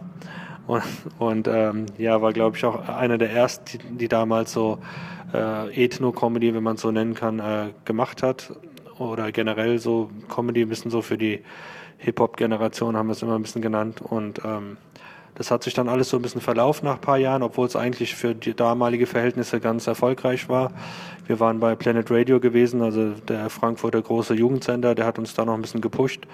Und, 0.66 0.82
und 1.20 1.48
ähm, 1.48 1.86
ja, 2.00 2.24
war 2.24 2.34
glaube 2.34 2.58
ich 2.58 2.66
auch 2.66 2.90
einer 2.90 3.20
der 3.20 3.32
ersten, 3.32 3.66
die, 3.68 3.98
die 3.98 4.08
damals 4.08 4.52
so 4.52 4.80
äh, 5.32 5.86
Ethno-Comedy, 5.86 6.56
wenn 6.56 6.64
man 6.64 6.76
es 6.76 6.82
so 6.82 6.90
nennen 6.90 7.14
kann, 7.14 7.38
äh, 7.38 7.70
gemacht 7.86 8.24
hat. 8.24 8.52
Oder 8.98 9.32
generell 9.32 9.78
so 9.78 10.10
Comedy 10.34 10.64
ein 10.64 10.70
bisschen 10.70 10.90
so 10.90 11.04
für 11.04 11.20
die 11.20 11.44
Hip-Hop-Generation 12.00 12.98
haben 12.98 13.08
wir 13.08 13.14
es 13.14 13.22
immer 13.22 13.36
ein 13.36 13.44
bisschen 13.44 13.62
genannt. 13.62 14.02
Und 14.02 14.42
ähm, 14.44 14.78
Das 15.36 15.50
hat 15.50 15.64
sich 15.64 15.74
dann 15.74 15.90
alles 15.90 16.10
so 16.10 16.18
ein 16.18 16.22
bisschen 16.22 16.42
verlaufen 16.42 16.86
nach 16.86 16.96
ein 16.96 17.02
paar 17.02 17.18
Jahren, 17.18 17.42
obwohl 17.42 17.66
es 17.68 17.76
eigentlich 17.76 18.16
für 18.16 18.36
die 18.36 18.54
damalige 18.54 19.08
Verhältnisse 19.08 19.60
ganz 19.60 19.88
erfolgreich 19.88 20.48
war. 20.48 20.72
Wir 21.26 21.40
waren 21.40 21.60
bei 21.60 21.76
Planet 21.76 22.12
Radio 22.12 22.40
gewesen, 22.40 22.82
also 22.82 23.12
der 23.28 23.50
Frankfurter 23.50 24.02
große 24.02 24.34
Jugendsender, 24.36 24.94
der 24.94 25.06
hat 25.06 25.18
uns 25.18 25.34
da 25.34 25.46
noch 25.46 25.56
ein 25.56 25.62
bisschen 25.62 25.82
gepusht, 25.82 26.28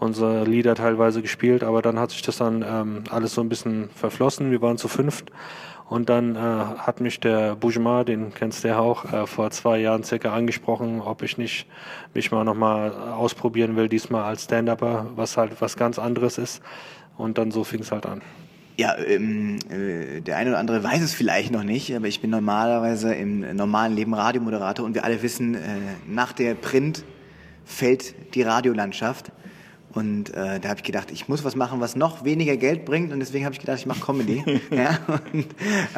unsere 0.00 0.44
Lieder 0.44 0.74
teilweise 0.74 1.20
gespielt, 1.22 1.62
aber 1.62 1.82
dann 1.82 1.98
hat 1.98 2.10
sich 2.10 2.22
das 2.22 2.38
dann 2.38 2.64
ähm, 2.66 3.04
alles 3.10 3.34
so 3.34 3.40
ein 3.40 3.48
bisschen 3.48 3.90
verflossen. 3.90 4.50
Wir 4.50 4.62
waren 4.62 4.78
zu 4.78 4.88
fünft 4.88 5.32
und 5.88 6.08
dann 6.08 6.36
äh, 6.36 6.38
hat 6.38 7.00
mich 7.00 7.18
der 7.18 7.56
Boujma, 7.56 8.04
den 8.04 8.32
kennst 8.34 8.62
du 8.62 8.68
ja 8.68 8.78
auch, 8.78 9.10
äh, 9.12 9.26
vor 9.26 9.50
zwei 9.50 9.78
Jahren 9.78 10.04
circa 10.04 10.34
angesprochen, 10.34 11.00
ob 11.00 11.22
ich 11.22 11.38
nicht 11.38 11.66
mich 12.14 12.30
mal 12.30 12.44
nochmal 12.44 12.92
ausprobieren 12.92 13.74
will, 13.76 13.88
diesmal 13.88 14.24
als 14.24 14.44
Stand-Upper, 14.44 15.06
was 15.16 15.36
halt 15.36 15.60
was 15.60 15.76
ganz 15.76 15.98
anderes 15.98 16.38
ist. 16.38 16.62
Und 17.18 17.36
dann 17.36 17.50
so 17.50 17.64
fing 17.64 17.80
es 17.80 17.92
halt 17.92 18.06
an. 18.06 18.22
Ja, 18.78 18.96
ähm, 18.96 19.58
äh, 19.70 20.20
der 20.20 20.36
eine 20.36 20.50
oder 20.50 20.58
andere 20.60 20.84
weiß 20.84 21.02
es 21.02 21.12
vielleicht 21.12 21.50
noch 21.50 21.64
nicht, 21.64 21.94
aber 21.94 22.06
ich 22.06 22.20
bin 22.20 22.30
normalerweise 22.30 23.12
im 23.12 23.56
normalen 23.56 23.94
Leben 23.96 24.14
Radiomoderator 24.14 24.86
und 24.86 24.94
wir 24.94 25.04
alle 25.04 25.20
wissen, 25.20 25.56
äh, 25.56 25.58
nach 26.06 26.32
der 26.32 26.54
Print 26.54 27.04
fällt 27.64 28.34
die 28.36 28.42
Radiolandschaft. 28.42 29.32
Und 29.94 30.30
äh, 30.30 30.60
da 30.60 30.68
habe 30.68 30.78
ich 30.78 30.84
gedacht, 30.84 31.10
ich 31.10 31.28
muss 31.28 31.44
was 31.44 31.56
machen, 31.56 31.80
was 31.80 31.96
noch 31.96 32.24
weniger 32.24 32.56
Geld 32.56 32.84
bringt. 32.84 33.12
Und 33.12 33.18
deswegen 33.18 33.44
habe 33.44 33.52
ich 33.54 33.60
gedacht, 33.60 33.78
ich 33.78 33.86
mache 33.86 34.00
Comedy. 34.00 34.44
ja, 34.70 34.98
und, 35.32 35.46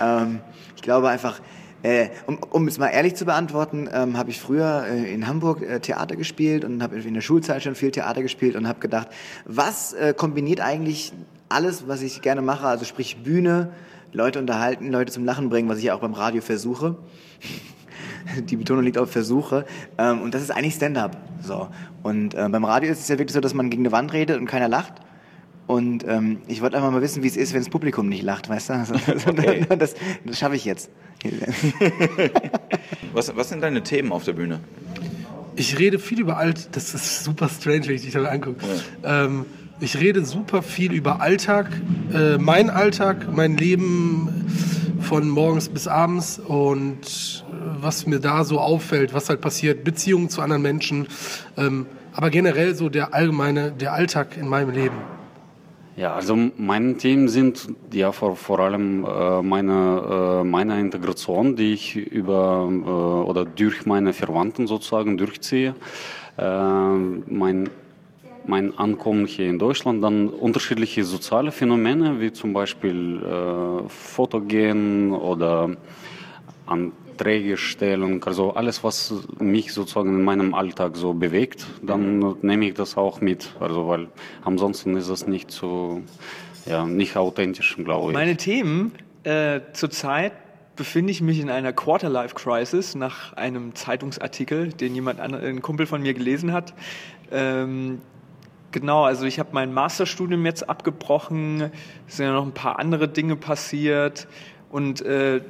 ähm, 0.01 0.41
ich 0.75 0.81
glaube 0.81 1.11
einfach, 1.11 1.41
äh, 1.83 2.09
um, 2.27 2.39
um 2.51 2.69
es 2.69 2.79
mal 2.79 2.89
ehrlich 2.89 3.15
zu 3.17 3.25
beantworten, 3.25 3.89
ähm, 3.93 4.19
habe 4.19 4.31
ich 4.31 4.41
früher 4.41 4.85
äh, 4.87 5.13
in 5.13 5.27
Hamburg 5.27 5.63
äh, 5.63 5.81
Theater 5.81 6.17
gespielt 6.17 6.65
und 6.65 6.83
habe 6.83 6.97
in 6.97 7.15
der 7.15 7.21
Schulzeit 7.21 7.63
schon 7.63 7.75
viel 7.75 7.91
Theater 7.91 8.23
gespielt 8.23 8.57
und 8.57 8.69
habe 8.69 8.81
gedacht, 8.81 9.09
was 9.47 9.93
äh, 9.95 10.13
kombiniert 10.15 10.61
eigentlich 10.61 11.13
alles, 11.49 11.89
was 11.89 12.03
ich 12.03 12.23
gerne 12.23 12.43
mache, 12.43 12.67
also 12.67 12.85
sprich 12.85 13.23
Bühne, 13.23 13.71
Leute 14.13 14.39
unterhalten, 14.39 14.91
Leute 14.91 15.13
zum 15.13 15.25
Lachen 15.25 15.49
bringen, 15.49 15.69
was 15.69 15.79
ich 15.79 15.85
ja 15.85 15.95
auch 15.95 16.01
beim 16.01 16.15
Radio 16.15 16.43
versuche. 16.43 16.97
Die 18.45 18.57
Betonung 18.57 18.85
liegt 18.85 18.99
auf 18.99 19.11
Versuche. 19.11 19.65
Ähm, 19.99 20.21
und 20.21 20.35
das 20.35 20.43
ist 20.43 20.51
eigentlich 20.51 20.75
Stand-up. 20.75 21.17
So. 21.43 21.69
Und 22.03 22.35
äh, 22.35 22.49
beim 22.49 22.65
Radio 22.65 22.91
ist 22.91 23.01
es 23.01 23.09
ja 23.09 23.19
wirklich 23.19 23.33
so, 23.33 23.41
dass 23.41 23.55
man 23.55 23.71
gegen 23.71 23.83
eine 23.83 23.93
Wand 23.93 24.13
redet 24.13 24.39
und 24.39 24.47
keiner 24.47 24.69
lacht. 24.69 24.95
Und 25.71 26.05
ähm, 26.09 26.39
ich 26.49 26.63
wollte 26.63 26.77
einfach 26.77 26.91
mal 26.91 27.01
wissen, 27.01 27.23
wie 27.23 27.29
es 27.29 27.37
ist, 27.37 27.53
wenn 27.53 27.61
das 27.61 27.69
Publikum 27.69 28.09
nicht 28.09 28.25
lacht, 28.25 28.49
weißt 28.49 28.71
du? 28.71 28.73
Also, 28.75 28.95
Okay. 29.29 29.65
das 29.79 29.95
das 30.25 30.37
schaffe 30.37 30.57
ich 30.57 30.65
jetzt. 30.65 30.91
Was, 33.13 33.37
was 33.37 33.49
sind 33.51 33.61
deine 33.61 33.83
Themen 33.83 34.11
auf 34.11 34.25
der 34.25 34.33
Bühne? 34.33 34.61
Ich 35.55 35.79
rede 35.79 35.99
viel 35.99 36.21
über 36.21 36.39
alt, 36.39 36.71
das 36.73 36.95
ist 36.95 37.25
super 37.25 37.49
strange, 37.49 37.87
wenn 37.87 37.95
ich 37.97 38.03
dich 38.03 38.13
da 38.13 38.25
angucke. 38.25 38.65
Ähm, 39.05 39.47
ich 39.81 39.99
rede 40.01 40.25
super 40.25 40.63
viel 40.63 40.93
über 40.93 41.21
Alltag, 41.21 41.69
äh, 42.13 42.39
mein 42.39 42.71
Alltag, 42.71 43.29
mein 43.33 43.57
Leben 43.57 44.47
von 45.01 45.29
morgens 45.29 45.69
bis 45.69 45.87
abends 45.87 46.39
und 46.39 47.45
äh, 47.49 47.55
was 47.81 48.07
mir 48.07 48.19
da 48.19 48.45
so 48.45 48.59
auffällt, 48.59 49.13
was 49.13 49.29
halt 49.29 49.41
passiert, 49.41 49.85
Beziehungen 49.85 50.31
zu 50.31 50.41
anderen 50.41 50.63
Menschen, 50.63 51.07
ähm, 51.57 51.87
aber 52.13 52.31
generell 52.31 52.75
so 52.75 52.89
der 52.89 53.13
allgemeine, 53.15 53.73
der 53.73 53.93
Alltag 53.93 54.37
in 54.37 54.49
meinem 54.49 54.71
Leben. 54.71 54.97
Ja, 56.01 56.15
also 56.15 56.35
meine 56.57 56.97
Themen 56.97 57.29
sind 57.29 57.69
ja 57.93 58.11
vor, 58.11 58.35
vor 58.35 58.59
allem 58.61 59.05
äh, 59.05 59.43
meine, 59.43 60.41
äh, 60.41 60.45
meine 60.45 60.81
Integration, 60.81 61.57
die 61.57 61.75
ich 61.75 61.95
über 61.95 62.71
äh, 62.71 62.89
oder 63.29 63.45
durch 63.45 63.85
meine 63.85 64.15
Verwandten 64.15 64.67
sozusagen 64.67 65.19
durchziehe. 65.19 65.75
Äh, 66.39 66.43
mein, 66.43 67.69
mein 68.47 68.79
Ankommen 68.79 69.27
hier 69.27 69.51
in 69.51 69.59
Deutschland, 69.59 70.03
dann 70.03 70.31
unterschiedliche 70.31 71.05
soziale 71.05 71.53
Phänomene, 71.53 72.19
wie 72.19 72.33
zum 72.33 72.55
Beispiel 72.55 73.21
äh, 73.23 73.87
Fotogen 73.91 75.13
oder 75.13 75.77
Anträgestellung, 77.21 78.25
also 78.25 78.55
alles, 78.55 78.83
was 78.83 79.13
mich 79.39 79.75
sozusagen 79.75 80.09
in 80.09 80.25
meinem 80.25 80.55
Alltag 80.55 80.97
so 80.97 81.13
bewegt, 81.13 81.67
dann 81.83 82.37
nehme 82.41 82.67
ich 82.67 82.75
das 82.75 82.97
auch 82.97 83.21
mit. 83.21 83.55
Also 83.61 83.89
weil 83.89 84.09
ansonsten 84.43 84.97
ist 84.97 85.11
das 85.11 85.27
nicht 85.27 85.51
so, 85.51 86.01
ja, 86.65 86.87
nicht 86.87 87.17
authentisch, 87.17 87.77
glaube 87.77 88.13
ich. 88.13 88.15
Meine 88.15 88.37
Themen 88.37 88.93
äh, 89.25 89.61
zurzeit 89.75 90.33
befinde 90.77 91.11
ich 91.11 91.21
mich 91.21 91.41
in 91.41 91.51
einer 91.51 91.75
Quarterlife-Crisis 91.75 92.95
nach 92.95 93.35
einem 93.35 93.75
Zeitungsartikel, 93.75 94.73
den 94.73 94.95
jemand 94.95 95.21
an, 95.21 95.35
ein 95.35 95.61
Kumpel 95.61 95.85
von 95.85 96.01
mir 96.01 96.15
gelesen 96.15 96.55
hat. 96.55 96.73
Ähm, 97.31 98.01
genau, 98.73 99.05
also 99.05 99.27
ich 99.27 99.39
habe 99.39 99.51
mein 99.53 99.75
Masterstudium 99.75 100.47
jetzt 100.47 100.71
abgebrochen, 100.71 101.71
es 102.09 102.17
sind 102.17 102.27
ja 102.27 102.33
noch 102.33 102.47
ein 102.47 102.55
paar 102.55 102.79
andere 102.79 103.09
Dinge 103.09 103.37
passiert 103.37 104.27
und 104.71 105.03
äh, 105.03 105.43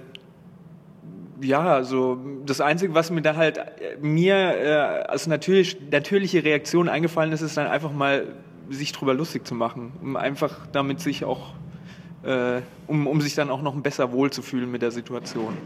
ja, 1.43 1.75
also 1.75 2.19
das 2.47 2.61
Einzige, 2.61 2.95
was 2.95 3.11
mir 3.11 3.23
dann 3.23 3.37
halt 3.37 3.59
äh, 3.59 3.97
mir 4.01 4.35
äh, 4.35 4.73
als 5.09 5.27
natürlich, 5.27 5.79
natürliche 5.91 6.45
Reaktion 6.45 6.89
eingefallen 6.89 7.33
ist, 7.33 7.43
ist 7.43 7.57
dann 7.57 7.67
einfach 7.67 7.93
mal 7.93 8.35
sich 8.69 8.93
drüber 8.93 9.15
lustig 9.15 9.47
zu 9.47 9.55
machen, 9.55 9.93
um 10.01 10.17
einfach 10.17 10.67
damit 10.73 11.01
sich 11.01 11.25
auch, 11.25 11.55
äh, 12.23 12.61
um, 12.87 13.07
um 13.07 13.21
sich 13.21 13.35
dann 13.35 13.51
auch 13.51 13.63
noch 13.63 13.75
besser 13.77 14.13
wohlzufühlen 14.13 14.71
mit 14.71 14.83
der 14.83 14.91
Situation. 14.93 15.57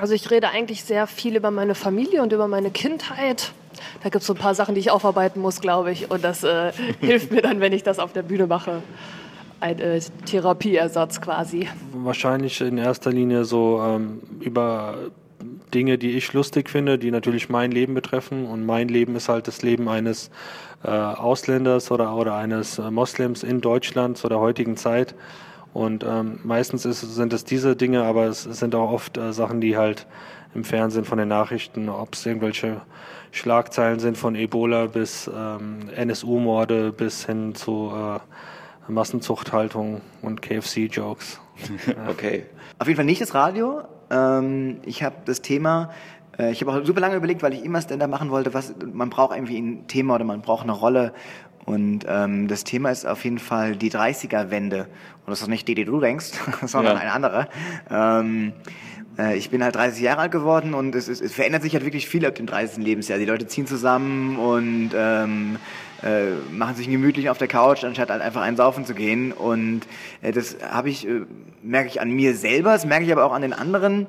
Also 0.00 0.14
ich 0.14 0.30
rede 0.30 0.48
eigentlich 0.48 0.84
sehr 0.84 1.06
viel 1.06 1.36
über 1.36 1.50
meine 1.50 1.74
Familie 1.74 2.22
und 2.22 2.32
über 2.32 2.48
meine 2.48 2.70
Kindheit. 2.70 3.52
Da 4.02 4.08
gibt 4.08 4.22
es 4.22 4.26
so 4.26 4.34
ein 4.34 4.38
paar 4.38 4.54
Sachen, 4.54 4.74
die 4.74 4.80
ich 4.80 4.90
aufarbeiten 4.90 5.40
muss, 5.40 5.60
glaube 5.60 5.92
ich. 5.92 6.10
Und 6.10 6.24
das 6.24 6.44
äh, 6.44 6.72
hilft 7.00 7.30
mir 7.30 7.42
dann, 7.42 7.60
wenn 7.60 7.72
ich 7.72 7.82
das 7.82 7.98
auf 7.98 8.12
der 8.12 8.22
Bühne 8.22 8.46
mache. 8.46 8.82
Ein 9.62 9.78
äh, 9.78 10.00
Therapieersatz 10.26 11.20
quasi. 11.20 11.68
Wahrscheinlich 11.92 12.60
in 12.60 12.78
erster 12.78 13.12
Linie 13.12 13.44
so 13.44 13.80
ähm, 13.80 14.20
über 14.40 14.96
Dinge, 15.72 15.98
die 15.98 16.16
ich 16.16 16.32
lustig 16.32 16.68
finde, 16.68 16.98
die 16.98 17.12
natürlich 17.12 17.48
mein 17.48 17.70
Leben 17.70 17.94
betreffen. 17.94 18.46
Und 18.46 18.66
mein 18.66 18.88
Leben 18.88 19.14
ist 19.14 19.28
halt 19.28 19.46
das 19.46 19.62
Leben 19.62 19.88
eines 19.88 20.30
äh, 20.82 20.88
Ausländers 20.88 21.92
oder, 21.92 22.16
oder 22.16 22.34
eines 22.34 22.80
äh, 22.80 22.90
Moslems 22.90 23.44
in 23.44 23.60
Deutschland 23.60 24.18
zu 24.18 24.28
der 24.28 24.40
heutigen 24.40 24.76
Zeit. 24.76 25.14
Und 25.72 26.02
ähm, 26.02 26.40
meistens 26.42 26.84
ist, 26.84 27.00
sind 27.00 27.32
es 27.32 27.44
diese 27.44 27.76
Dinge, 27.76 28.02
aber 28.02 28.24
es 28.24 28.42
sind 28.42 28.74
auch 28.74 28.90
oft 28.90 29.16
äh, 29.16 29.32
Sachen, 29.32 29.60
die 29.60 29.76
halt 29.76 30.08
im 30.56 30.64
Fernsehen 30.64 31.04
von 31.04 31.18
den 31.18 31.28
Nachrichten, 31.28 31.88
ob 31.88 32.14
es 32.14 32.26
irgendwelche 32.26 32.80
Schlagzeilen 33.30 34.00
sind 34.00 34.18
von 34.18 34.34
Ebola 34.34 34.86
bis 34.86 35.30
ähm, 35.32 35.88
NSU-Morde 35.94 36.90
bis 36.90 37.26
hin 37.26 37.54
zu 37.54 37.92
äh, 37.94 38.18
Massenzuchthaltung 38.88 40.00
und 40.22 40.42
KFC-Jokes. 40.42 41.40
Okay. 42.08 42.46
Auf 42.78 42.86
jeden 42.88 42.96
Fall 42.96 43.04
nicht 43.04 43.20
das 43.20 43.34
Radio. 43.34 43.82
Ähm, 44.10 44.78
ich 44.84 45.02
habe 45.02 45.16
das 45.26 45.42
Thema, 45.42 45.90
äh, 46.38 46.50
ich 46.50 46.60
habe 46.62 46.72
auch 46.72 46.84
super 46.84 47.00
lange 47.00 47.14
überlegt, 47.14 47.42
weil 47.42 47.52
ich 47.52 47.64
immer 47.64 47.80
Stand-up 47.80 48.10
machen 48.10 48.30
wollte, 48.30 48.52
was, 48.54 48.74
man 48.92 49.10
braucht 49.10 49.36
irgendwie 49.36 49.58
ein 49.60 49.86
Thema 49.86 50.14
oder 50.16 50.24
man 50.24 50.40
braucht 50.40 50.62
eine 50.64 50.72
Rolle. 50.72 51.12
Und 51.64 52.04
ähm, 52.08 52.48
das 52.48 52.64
Thema 52.64 52.90
ist 52.90 53.06
auf 53.06 53.22
jeden 53.22 53.38
Fall 53.38 53.76
die 53.76 53.90
30er-Wende. 53.92 54.86
Und 55.24 55.30
das 55.30 55.42
ist 55.42 55.48
nicht 55.48 55.68
die, 55.68 55.74
die 55.76 55.84
du 55.84 56.00
denkst, 56.00 56.32
sondern 56.66 56.96
Ja. 56.96 57.02
eine 57.02 57.12
andere. 57.12 57.48
Ähm, 57.90 58.52
äh, 59.18 59.36
ich 59.36 59.50
bin 59.50 59.62
halt 59.62 59.76
30 59.76 60.02
Jahre 60.02 60.22
alt 60.22 60.32
geworden 60.32 60.74
und 60.74 60.94
es, 60.96 61.06
es, 61.06 61.20
es 61.20 61.32
verändert 61.32 61.62
sich 61.62 61.74
halt 61.74 61.84
wirklich 61.84 62.08
viel 62.08 62.26
ab 62.26 62.34
dem 62.34 62.46
30. 62.46 62.82
Lebensjahr. 62.82 63.18
Die 63.18 63.26
Leute 63.26 63.46
ziehen 63.46 63.66
zusammen 63.68 64.36
und 64.38 64.90
ähm, 64.96 65.58
äh, 66.02 66.32
machen 66.52 66.74
sich 66.76 66.88
gemütlich 66.88 67.30
auf 67.30 67.38
der 67.38 67.48
Couch, 67.48 67.84
anstatt 67.84 68.10
halt 68.10 68.22
einfach 68.22 68.42
einen 68.42 68.56
saufen 68.56 68.84
zu 68.84 68.94
gehen. 68.94 69.32
Und 69.32 69.82
äh, 70.20 70.32
das 70.32 70.56
habe 70.68 70.90
ich, 70.90 71.06
äh, 71.06 71.22
merke 71.62 71.88
ich 71.88 72.00
an 72.00 72.10
mir 72.10 72.34
selber, 72.34 72.72
das 72.72 72.86
merke 72.86 73.04
ich 73.04 73.12
aber 73.12 73.24
auch 73.24 73.32
an 73.32 73.42
den 73.42 73.52
anderen, 73.52 74.06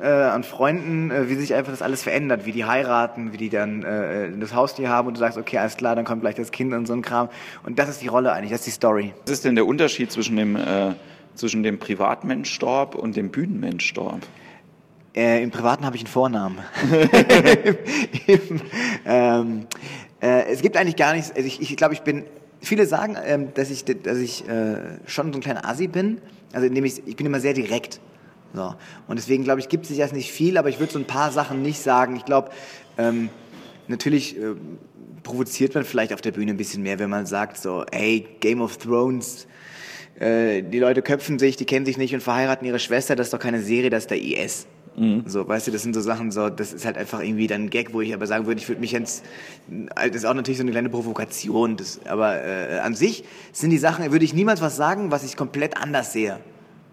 äh, 0.00 0.06
an 0.06 0.42
Freunden, 0.44 1.10
äh, 1.10 1.28
wie 1.28 1.34
sich 1.34 1.54
einfach 1.54 1.72
das 1.72 1.82
alles 1.82 2.02
verändert, 2.02 2.46
wie 2.46 2.52
die 2.52 2.64
heiraten, 2.64 3.32
wie 3.32 3.36
die 3.36 3.48
dann 3.48 3.82
äh, 3.82 4.30
das 4.38 4.54
Haustier 4.54 4.88
haben 4.88 5.08
und 5.08 5.14
du 5.14 5.20
sagst, 5.20 5.38
okay, 5.38 5.58
alles 5.58 5.76
klar, 5.76 5.94
dann 5.94 6.04
kommt 6.04 6.22
gleich 6.22 6.34
das 6.34 6.50
Kind 6.50 6.72
und 6.74 6.86
so 6.86 6.92
ein 6.92 7.02
Kram. 7.02 7.28
Und 7.64 7.78
das 7.78 7.88
ist 7.88 8.02
die 8.02 8.08
Rolle 8.08 8.32
eigentlich, 8.32 8.50
das 8.50 8.60
ist 8.60 8.66
die 8.66 8.72
Story. 8.72 9.12
Was 9.24 9.32
ist 9.32 9.44
denn 9.44 9.54
der 9.54 9.66
Unterschied 9.66 10.10
zwischen 10.10 10.36
dem, 10.36 10.56
äh, 10.56 10.94
zwischen 11.34 11.62
dem 11.62 11.78
Privatmensch-Storb 11.78 12.94
und 12.94 13.16
dem 13.16 13.30
Bühnenmensch-Storb? 13.30 14.20
Äh, 15.14 15.42
Im 15.42 15.50
Privaten 15.50 15.84
habe 15.84 15.94
ich 15.94 16.02
einen 16.02 16.10
Vornamen. 16.10 16.58
Im, 18.26 18.60
ähm, 19.04 19.66
äh, 20.22 20.44
es 20.50 20.62
gibt 20.62 20.76
eigentlich 20.76 20.96
gar 20.96 21.12
nichts. 21.14 21.30
Also 21.30 21.46
ich, 21.46 21.60
ich 21.60 21.76
glaube, 21.76 21.94
ich 21.94 22.00
bin. 22.00 22.24
Viele 22.64 22.86
sagen, 22.86 23.16
ähm, 23.24 23.52
dass 23.54 23.70
ich, 23.70 23.84
dass 23.84 24.18
ich 24.18 24.48
äh, 24.48 24.76
schon 25.04 25.32
so 25.32 25.38
ein 25.38 25.42
kleiner 25.42 25.68
Asi 25.68 25.88
bin. 25.88 26.20
Also 26.52 26.68
indem 26.68 26.84
ich, 26.84 27.02
ich 27.06 27.16
bin 27.16 27.26
immer 27.26 27.40
sehr 27.40 27.54
direkt. 27.54 28.00
So. 28.54 28.74
Und 29.08 29.18
deswegen 29.18 29.42
glaube 29.42 29.58
ich, 29.58 29.68
gibt 29.68 29.82
es 29.82 29.88
sich 29.88 29.98
erst 29.98 30.14
nicht 30.14 30.30
viel, 30.30 30.56
aber 30.56 30.68
ich 30.68 30.78
würde 30.78 30.92
so 30.92 30.98
ein 31.00 31.06
paar 31.06 31.32
Sachen 31.32 31.62
nicht 31.62 31.80
sagen. 31.80 32.14
Ich 32.14 32.24
glaube, 32.24 32.50
ähm, 32.98 33.30
natürlich 33.88 34.38
äh, 34.38 34.54
provoziert 35.24 35.74
man 35.74 35.84
vielleicht 35.84 36.12
auf 36.12 36.20
der 36.20 36.30
Bühne 36.30 36.52
ein 36.52 36.56
bisschen 36.56 36.84
mehr, 36.84 37.00
wenn 37.00 37.10
man 37.10 37.26
sagt 37.26 37.56
so, 37.56 37.84
ey, 37.90 38.28
Game 38.38 38.60
of 38.60 38.76
Thrones, 38.76 39.48
äh, 40.20 40.62
die 40.62 40.78
Leute 40.78 41.02
köpfen 41.02 41.38
sich, 41.38 41.56
die 41.56 41.64
kennen 41.64 41.86
sich 41.86 41.98
nicht 41.98 42.14
und 42.14 42.22
verheiraten 42.22 42.66
ihre 42.66 42.78
Schwester, 42.78 43.16
das 43.16 43.28
ist 43.28 43.32
doch 43.32 43.40
keine 43.40 43.60
Serie, 43.60 43.90
das 43.90 44.04
ist 44.04 44.10
der 44.10 44.20
IS. 44.20 44.66
So, 45.26 45.48
weißt 45.48 45.66
du, 45.66 45.70
das 45.70 45.82
sind 45.82 45.94
so 45.94 46.00
Sachen, 46.00 46.30
so, 46.30 46.50
das 46.50 46.72
ist 46.72 46.84
halt 46.84 46.98
einfach 46.98 47.20
irgendwie 47.20 47.46
dann 47.46 47.62
ein 47.62 47.70
Gag, 47.70 47.94
wo 47.94 48.02
ich 48.02 48.12
aber 48.12 48.26
sagen 48.26 48.46
würde, 48.46 48.60
ich 48.60 48.68
würde 48.68 48.80
mich 48.80 48.92
jetzt, 48.92 49.24
das 49.68 50.16
ist 50.16 50.26
auch 50.26 50.34
natürlich 50.34 50.58
so 50.58 50.64
eine 50.64 50.70
kleine 50.70 50.90
Provokation, 50.90 51.76
das, 51.76 52.00
aber 52.06 52.44
äh, 52.44 52.78
an 52.78 52.94
sich 52.94 53.24
sind 53.52 53.70
die 53.70 53.78
Sachen, 53.78 54.10
würde 54.12 54.24
ich 54.24 54.34
niemals 54.34 54.60
was 54.60 54.76
sagen, 54.76 55.10
was 55.10 55.24
ich 55.24 55.36
komplett 55.36 55.78
anders 55.78 56.12
sehe. 56.12 56.38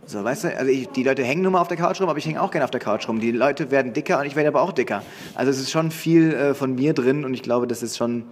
So, 0.06 0.24
weißt 0.24 0.46
du, 0.46 0.58
also 0.58 0.72
ich, 0.72 0.88
die 0.88 1.03
Leute 1.03 1.24
hängen 1.24 1.44
nur 1.44 1.51
mal 1.51 1.62
auf 1.62 1.68
der 1.68 1.77
Couch 1.77 2.01
rum, 2.01 2.10
aber 2.10 2.18
ich 2.18 2.25
hänge 2.25 2.41
auch 2.41 2.50
gerne 2.50 2.63
auf 2.63 2.72
der 2.72 2.79
Couch 2.79 3.08
rum. 3.08 3.20
Die 3.20 3.32
Leute 3.32 3.70
werden 3.70 3.94
dicker 3.94 4.20
und 4.20 4.25
ich 4.25 4.36
werde 4.36 4.48
aber 4.48 4.62
auch 4.62 4.72
dicker. 4.72 5.03
Also 5.36 5.51
es 5.51 5.60
ist 5.60 5.70
schon 5.70 5.91
viel 5.91 6.34
äh, 6.34 6.53
von 6.56 6.74
mir 6.74 6.94
drin 6.94 7.25
und 7.25 7.36
ich 7.36 7.44
glaube, 7.44 7.68
das 7.68 7.84
ist 7.84 7.96
schon 7.96 8.24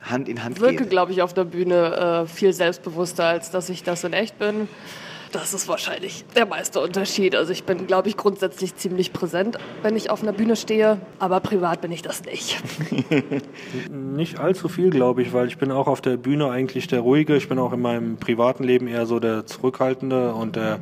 Hand 0.00 0.28
in 0.28 0.42
Hand 0.42 0.60
wirke, 0.60 0.76
geht. 0.76 0.90
glaube 0.90 1.12
ich, 1.12 1.20
auf 1.22 1.34
der 1.34 1.44
Bühne 1.44 2.24
äh, 2.24 2.26
viel 2.26 2.52
selbstbewusster, 2.52 3.24
als 3.24 3.50
dass 3.50 3.68
ich 3.68 3.82
das 3.82 4.04
in 4.04 4.14
echt 4.14 4.38
bin. 4.38 4.68
Das 5.32 5.54
ist 5.54 5.66
wahrscheinlich 5.66 6.26
der 6.36 6.44
meiste 6.44 6.78
Unterschied. 6.78 7.34
Also 7.34 7.52
ich 7.52 7.64
bin, 7.64 7.86
glaube 7.86 8.08
ich, 8.10 8.18
grundsätzlich 8.18 8.76
ziemlich 8.76 9.14
präsent, 9.14 9.56
wenn 9.82 9.96
ich 9.96 10.10
auf 10.10 10.22
einer 10.22 10.32
Bühne 10.32 10.56
stehe, 10.56 11.00
aber 11.18 11.40
privat 11.40 11.80
bin 11.80 11.90
ich 11.90 12.02
das 12.02 12.22
nicht. 12.24 12.62
Nicht 13.90 14.38
allzu 14.38 14.68
viel, 14.68 14.90
glaube 14.90 15.22
ich, 15.22 15.32
weil 15.32 15.48
ich 15.48 15.56
bin 15.56 15.72
auch 15.72 15.86
auf 15.86 16.02
der 16.02 16.18
Bühne 16.18 16.50
eigentlich 16.50 16.86
der 16.86 17.00
Ruhige. 17.00 17.34
Ich 17.34 17.48
bin 17.48 17.58
auch 17.58 17.72
in 17.72 17.80
meinem 17.80 18.18
privaten 18.18 18.62
Leben 18.62 18.86
eher 18.86 19.06
so 19.06 19.20
der 19.20 19.46
Zurückhaltende 19.46 20.34
und 20.34 20.54
der, 20.56 20.80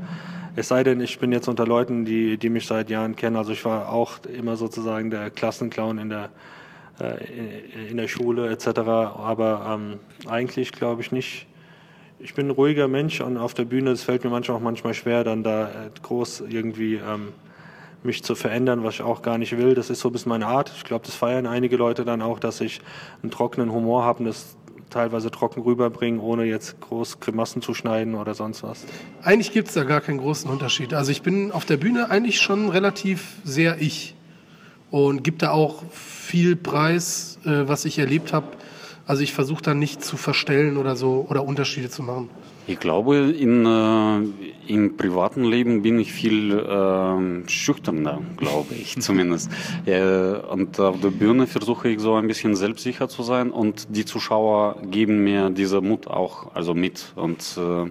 es 0.56 0.66
sei 0.66 0.82
denn, 0.82 1.00
ich 1.00 1.20
bin 1.20 1.30
jetzt 1.30 1.46
unter 1.46 1.64
Leuten, 1.64 2.04
die, 2.04 2.36
die 2.36 2.50
mich 2.50 2.66
seit 2.66 2.90
Jahren 2.90 3.14
kennen. 3.14 3.36
Also 3.36 3.52
ich 3.52 3.64
war 3.64 3.92
auch 3.92 4.18
immer 4.24 4.56
sozusagen 4.56 5.10
der 5.10 5.30
Klassenclown 5.30 5.98
in 5.98 6.08
der, 6.08 6.30
äh, 6.98 7.88
in 7.88 7.96
der 7.96 8.08
Schule 8.08 8.50
etc. 8.50 8.80
Aber 8.80 9.78
ähm, 9.78 10.00
eigentlich 10.28 10.72
glaube 10.72 11.02
ich 11.02 11.12
nicht. 11.12 11.46
Ich 12.22 12.34
bin 12.34 12.48
ein 12.48 12.50
ruhiger 12.50 12.86
Mensch 12.86 13.22
und 13.22 13.38
auf 13.38 13.54
der 13.54 13.64
Bühne, 13.64 13.92
es 13.92 14.02
fällt 14.02 14.24
mir 14.24 14.30
manchmal 14.30 14.58
auch 14.58 14.62
manchmal 14.62 14.92
schwer, 14.92 15.24
dann 15.24 15.42
da 15.42 15.68
äh, 15.68 15.90
groß 16.02 16.44
irgendwie 16.50 16.96
ähm, 16.96 17.28
mich 18.02 18.22
zu 18.22 18.34
verändern, 18.34 18.84
was 18.84 18.96
ich 18.96 19.02
auch 19.02 19.22
gar 19.22 19.38
nicht 19.38 19.56
will. 19.56 19.74
Das 19.74 19.88
ist 19.88 20.00
so 20.00 20.10
ein 20.10 20.12
bisschen 20.12 20.28
meine 20.28 20.46
Art. 20.46 20.70
Ich 20.76 20.84
glaube, 20.84 21.06
das 21.06 21.14
feiern 21.14 21.46
einige 21.46 21.76
Leute 21.78 22.04
dann 22.04 22.20
auch, 22.20 22.38
dass 22.38 22.60
ich 22.60 22.82
einen 23.22 23.30
trockenen 23.30 23.72
Humor 23.72 24.04
habe 24.04 24.18
und 24.18 24.24
das 24.26 24.56
teilweise 24.90 25.30
trocken 25.30 25.62
rüberbringen, 25.62 26.20
ohne 26.20 26.44
jetzt 26.44 26.78
groß 26.82 27.20
Grimassen 27.20 27.62
zu 27.62 27.72
schneiden 27.72 28.14
oder 28.14 28.34
sonst 28.34 28.62
was. 28.62 28.84
Eigentlich 29.22 29.52
gibt 29.52 29.68
es 29.68 29.74
da 29.74 29.84
gar 29.84 30.02
keinen 30.02 30.18
großen 30.18 30.50
Unterschied. 30.50 30.92
Also 30.92 31.12
ich 31.12 31.22
bin 31.22 31.52
auf 31.52 31.64
der 31.64 31.78
Bühne 31.78 32.10
eigentlich 32.10 32.38
schon 32.38 32.68
relativ 32.68 33.36
sehr 33.44 33.80
ich 33.80 34.14
und 34.90 35.24
gebe 35.24 35.38
da 35.38 35.52
auch 35.52 35.84
viel 35.90 36.54
Preis, 36.54 37.38
äh, 37.46 37.66
was 37.66 37.86
ich 37.86 37.98
erlebt 37.98 38.34
habe. 38.34 38.48
Also 39.06 39.22
ich 39.22 39.32
versuche 39.32 39.62
da 39.62 39.74
nicht 39.74 40.04
zu 40.04 40.16
verstellen 40.16 40.76
oder 40.76 40.96
so 40.96 41.26
oder 41.28 41.44
Unterschiede 41.44 41.90
zu 41.90 42.02
machen. 42.02 42.30
Ich 42.66 42.78
glaube, 42.78 43.16
in, 43.16 43.66
äh, 43.66 44.72
im 44.72 44.96
privaten 44.96 45.44
Leben 45.44 45.82
bin 45.82 45.98
ich 45.98 46.12
viel 46.12 46.52
äh, 46.52 47.48
schüchterner, 47.48 48.20
glaube 48.36 48.74
ich 48.74 48.96
zumindest. 49.00 49.50
Äh, 49.86 50.34
und 50.50 50.78
auf 50.78 51.00
der 51.00 51.10
Bühne 51.10 51.46
versuche 51.46 51.88
ich 51.88 52.00
so 52.00 52.14
ein 52.14 52.28
bisschen 52.28 52.54
selbstsicher 52.54 53.08
zu 53.08 53.22
sein 53.24 53.50
und 53.50 53.88
die 53.96 54.04
Zuschauer 54.04 54.76
geben 54.82 55.24
mir 55.24 55.50
diese 55.50 55.80
Mut 55.80 56.06
auch 56.06 56.54
also 56.54 56.74
mit. 56.74 57.12
Und 57.16 57.58
äh, 57.58 57.90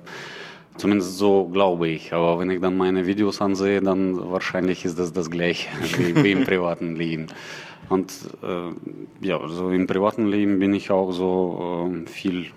zumindest 0.80 1.18
so 1.18 1.46
glaube 1.46 1.88
ich. 1.90 2.14
Aber 2.14 2.40
wenn 2.40 2.50
ich 2.50 2.62
dann 2.62 2.78
meine 2.78 3.06
Videos 3.06 3.42
ansehe, 3.42 3.82
dann 3.82 4.32
wahrscheinlich 4.32 4.86
ist 4.86 4.98
das 4.98 5.14
das 5.14 5.30
Gleiche 5.30 5.70
wie, 6.24 6.32
im 6.32 6.44
privaten 6.44 6.96
Leben. 6.96 7.28
Und 7.90 8.12
äh, 8.44 9.26
ja, 9.26 9.40
also 9.40 9.70
im 9.70 9.88
privaten 9.88 10.28
Leben 10.28 10.60
bin 10.60 10.74
ich 10.74 10.92
auch 10.92 11.12
so 11.12 11.92
äh, 11.92 12.10
viel 12.10 12.48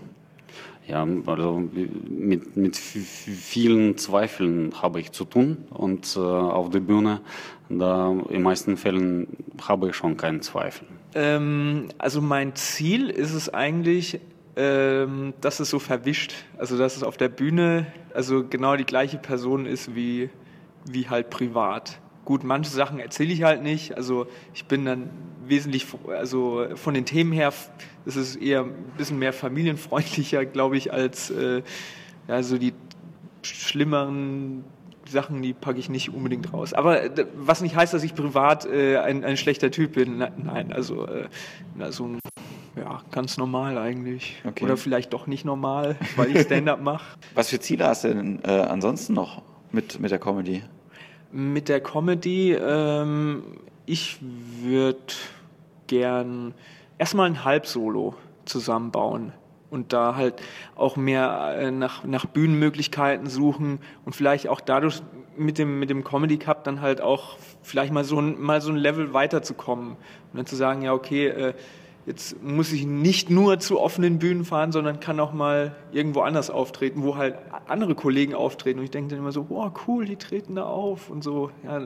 ja, 0.86 1.06
also 1.26 1.62
mit, 2.08 2.56
mit 2.56 2.76
vielen 2.76 3.96
Zweifeln 3.96 4.72
habe 4.82 5.00
ich 5.00 5.12
zu 5.12 5.24
tun 5.24 5.58
und 5.70 6.16
äh, 6.16 6.18
auf 6.18 6.70
der 6.70 6.80
Bühne, 6.80 7.20
da 7.68 8.12
in 8.28 8.42
meisten 8.42 8.76
Fällen 8.76 9.28
habe 9.66 9.90
ich 9.90 9.94
schon 9.96 10.16
keinen 10.16 10.42
Zweifel. 10.42 10.86
Ähm, 11.14 11.88
also 11.98 12.20
mein 12.20 12.54
Ziel 12.56 13.10
ist 13.10 13.32
es 13.32 13.48
eigentlich, 13.48 14.20
ähm, 14.56 15.34
dass 15.40 15.60
es 15.60 15.70
so 15.70 15.78
verwischt, 15.78 16.34
also 16.58 16.76
dass 16.76 16.96
es 16.96 17.02
auf 17.02 17.16
der 17.16 17.28
Bühne 17.28 17.86
also 18.14 18.44
genau 18.44 18.76
die 18.76 18.84
gleiche 18.84 19.18
Person 19.18 19.66
ist 19.66 19.94
wie, 19.94 20.30
wie 20.86 21.08
halt 21.08 21.30
privat. 21.30 21.98
Gut, 22.24 22.44
manche 22.44 22.70
Sachen 22.70 22.98
erzähle 22.98 23.32
ich 23.32 23.42
halt 23.42 23.62
nicht. 23.62 23.96
Also 23.96 24.26
ich 24.54 24.66
bin 24.66 24.84
dann 24.84 25.10
wesentlich, 25.44 25.86
also 26.08 26.66
von 26.76 26.94
den 26.94 27.04
Themen 27.04 27.32
her, 27.32 27.52
ist 28.04 28.16
es 28.16 28.36
eher 28.36 28.64
ein 28.64 28.92
bisschen 28.96 29.18
mehr 29.18 29.32
familienfreundlicher, 29.32 30.44
glaube 30.46 30.76
ich, 30.76 30.92
als 30.92 31.30
äh, 31.30 31.62
ja, 32.28 32.42
so 32.42 32.58
die 32.58 32.74
schlimmeren 33.42 34.64
Sachen, 35.08 35.42
die 35.42 35.52
packe 35.52 35.80
ich 35.80 35.88
nicht 35.88 36.14
unbedingt 36.14 36.52
raus. 36.52 36.72
Aber 36.72 37.02
äh, 37.02 37.26
was 37.34 37.60
nicht 37.60 37.74
heißt, 37.74 37.92
dass 37.92 38.04
ich 38.04 38.14
privat 38.14 38.66
äh, 38.66 38.98
ein, 38.98 39.24
ein 39.24 39.36
schlechter 39.36 39.70
Typ 39.70 39.94
bin. 39.94 40.18
Nein, 40.18 40.72
also, 40.72 41.06
äh, 41.06 41.28
also 41.80 42.16
ja, 42.76 43.02
ganz 43.10 43.36
normal 43.36 43.78
eigentlich. 43.78 44.40
Okay. 44.44 44.64
Oder 44.64 44.76
vielleicht 44.76 45.12
doch 45.12 45.26
nicht 45.26 45.44
normal, 45.44 45.96
weil 46.16 46.34
ich 46.34 46.42
Stand-up 46.42 46.80
mache. 46.82 47.04
Was 47.34 47.50
für 47.50 47.60
Ziele 47.60 47.86
hast 47.86 48.04
du 48.04 48.08
denn 48.08 48.40
äh, 48.44 48.50
ansonsten 48.50 49.12
noch 49.14 49.42
mit, 49.70 50.00
mit 50.00 50.10
der 50.10 50.18
Comedy? 50.18 50.62
Mit 51.30 51.68
der 51.68 51.80
Comedy, 51.80 52.52
ähm, 52.52 53.42
ich 53.86 54.18
würde 54.62 54.98
gern 55.86 56.54
erstmal 56.98 57.26
ein 57.26 57.44
Halbsolo 57.44 58.14
zusammenbauen 58.44 59.32
und 59.70 59.92
da 59.92 60.14
halt 60.16 60.34
auch 60.76 60.96
mehr 60.96 61.56
äh, 61.58 61.70
nach, 61.70 62.04
nach 62.04 62.26
Bühnenmöglichkeiten 62.26 63.28
suchen 63.28 63.80
und 64.04 64.14
vielleicht 64.14 64.48
auch 64.48 64.60
dadurch 64.60 65.02
mit 65.36 65.58
dem, 65.58 65.78
mit 65.78 65.88
dem 65.88 66.04
Comedy 66.04 66.36
Cup 66.36 66.64
dann 66.64 66.82
halt 66.82 67.00
auch 67.00 67.38
vielleicht 67.62 67.92
mal 67.92 68.04
so 68.04 68.20
ein, 68.20 68.40
mal 68.40 68.60
so 68.60 68.70
ein 68.70 68.76
Level 68.76 69.14
weiterzukommen 69.14 69.92
und 69.92 70.36
dann 70.36 70.46
zu 70.46 70.56
sagen, 70.56 70.82
ja, 70.82 70.92
okay, 70.92 71.28
äh, 71.28 71.54
jetzt 72.06 72.42
muss 72.42 72.72
ich 72.72 72.84
nicht 72.84 73.30
nur 73.30 73.58
zu 73.60 73.80
offenen 73.80 74.18
Bühnen 74.18 74.44
fahren, 74.44 74.72
sondern 74.72 75.00
kann 75.00 75.20
auch 75.20 75.32
mal 75.32 75.74
irgendwo 75.92 76.20
anders 76.20 76.50
auftreten, 76.50 77.02
wo 77.02 77.16
halt 77.16 77.36
andere 77.68 77.94
Kollegen 77.94 78.34
auftreten. 78.34 78.80
Und 78.80 78.84
ich 78.84 78.90
denke 78.90 79.10
dann 79.10 79.18
immer 79.18 79.32
so, 79.32 79.46
wow, 79.48 79.70
cool, 79.86 80.04
die 80.04 80.16
treten 80.16 80.56
da 80.56 80.64
auf 80.64 81.10
und 81.10 81.22
so. 81.22 81.50
Ja, 81.64 81.80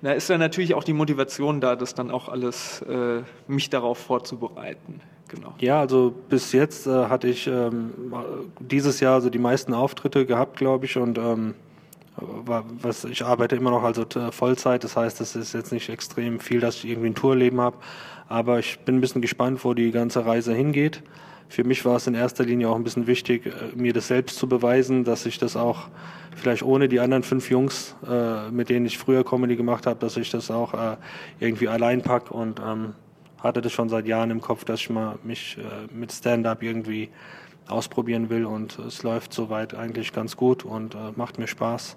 da 0.00 0.12
ist 0.12 0.30
dann 0.30 0.40
natürlich 0.40 0.74
auch 0.74 0.84
die 0.84 0.92
Motivation 0.92 1.60
da, 1.60 1.76
das 1.76 1.94
dann 1.94 2.10
auch 2.10 2.28
alles, 2.28 2.82
äh, 2.82 3.22
mich 3.48 3.70
darauf 3.70 3.98
vorzubereiten. 3.98 5.00
Genau. 5.28 5.54
Ja, 5.58 5.80
also 5.80 6.12
bis 6.28 6.52
jetzt 6.52 6.86
äh, 6.86 7.06
hatte 7.06 7.28
ich 7.28 7.46
ähm, 7.46 7.90
dieses 8.60 9.00
Jahr 9.00 9.14
also 9.14 9.30
die 9.30 9.38
meisten 9.38 9.72
Auftritte 9.72 10.26
gehabt, 10.26 10.58
glaube 10.58 10.84
ich, 10.84 10.98
und 10.98 11.16
ähm, 11.16 11.54
was 12.16 13.04
ich 13.04 13.24
arbeite 13.24 13.56
immer 13.56 13.70
noch 13.70 13.82
also 13.82 14.04
Vollzeit, 14.30 14.84
das 14.84 14.96
heißt, 14.96 15.20
es 15.20 15.34
ist 15.34 15.54
jetzt 15.54 15.72
nicht 15.72 15.88
extrem 15.88 16.40
viel, 16.40 16.60
dass 16.60 16.76
ich 16.76 16.86
irgendwie 16.86 17.08
ein 17.08 17.14
Tourleben 17.14 17.60
habe, 17.60 17.76
aber 18.28 18.58
ich 18.58 18.80
bin 18.80 18.96
ein 18.96 19.00
bisschen 19.00 19.22
gespannt, 19.22 19.64
wo 19.64 19.74
die 19.74 19.90
ganze 19.90 20.24
Reise 20.26 20.54
hingeht. 20.54 21.02
Für 21.48 21.64
mich 21.64 21.84
war 21.84 21.96
es 21.96 22.06
in 22.06 22.14
erster 22.14 22.44
Linie 22.44 22.70
auch 22.70 22.76
ein 22.76 22.84
bisschen 22.84 23.06
wichtig, 23.06 23.46
äh, 23.46 23.50
mir 23.74 23.92
das 23.92 24.08
selbst 24.08 24.38
zu 24.38 24.48
beweisen, 24.48 25.04
dass 25.04 25.26
ich 25.26 25.38
das 25.38 25.56
auch 25.56 25.88
vielleicht 26.34 26.62
ohne 26.62 26.88
die 26.88 26.98
anderen 26.98 27.22
fünf 27.22 27.50
Jungs, 27.50 27.94
äh, 28.08 28.50
mit 28.50 28.70
denen 28.70 28.86
ich 28.86 28.96
früher 28.96 29.22
Comedy 29.22 29.56
gemacht 29.56 29.86
habe, 29.86 29.98
dass 30.00 30.16
ich 30.16 30.30
das 30.30 30.50
auch 30.50 30.72
äh, 30.72 30.96
irgendwie 31.40 31.68
allein 31.68 32.00
pack. 32.00 32.30
Und 32.30 32.58
ähm, 32.60 32.94
hatte 33.42 33.60
das 33.60 33.72
schon 33.72 33.88
seit 33.88 34.06
Jahren 34.06 34.30
im 34.30 34.40
Kopf, 34.40 34.64
dass 34.64 34.80
ich 34.80 34.88
mal 34.88 35.18
mich 35.24 35.58
äh, 35.58 35.92
mit 35.92 36.12
Stand-up 36.12 36.62
irgendwie 36.62 37.10
ausprobieren 37.68 38.30
will 38.30 38.44
und 38.44 38.78
es 38.78 39.02
läuft 39.02 39.32
soweit 39.32 39.74
eigentlich 39.74 40.12
ganz 40.12 40.36
gut 40.36 40.64
und 40.64 40.94
äh, 40.94 40.98
macht 41.16 41.38
mir 41.38 41.46
Spaß. 41.46 41.96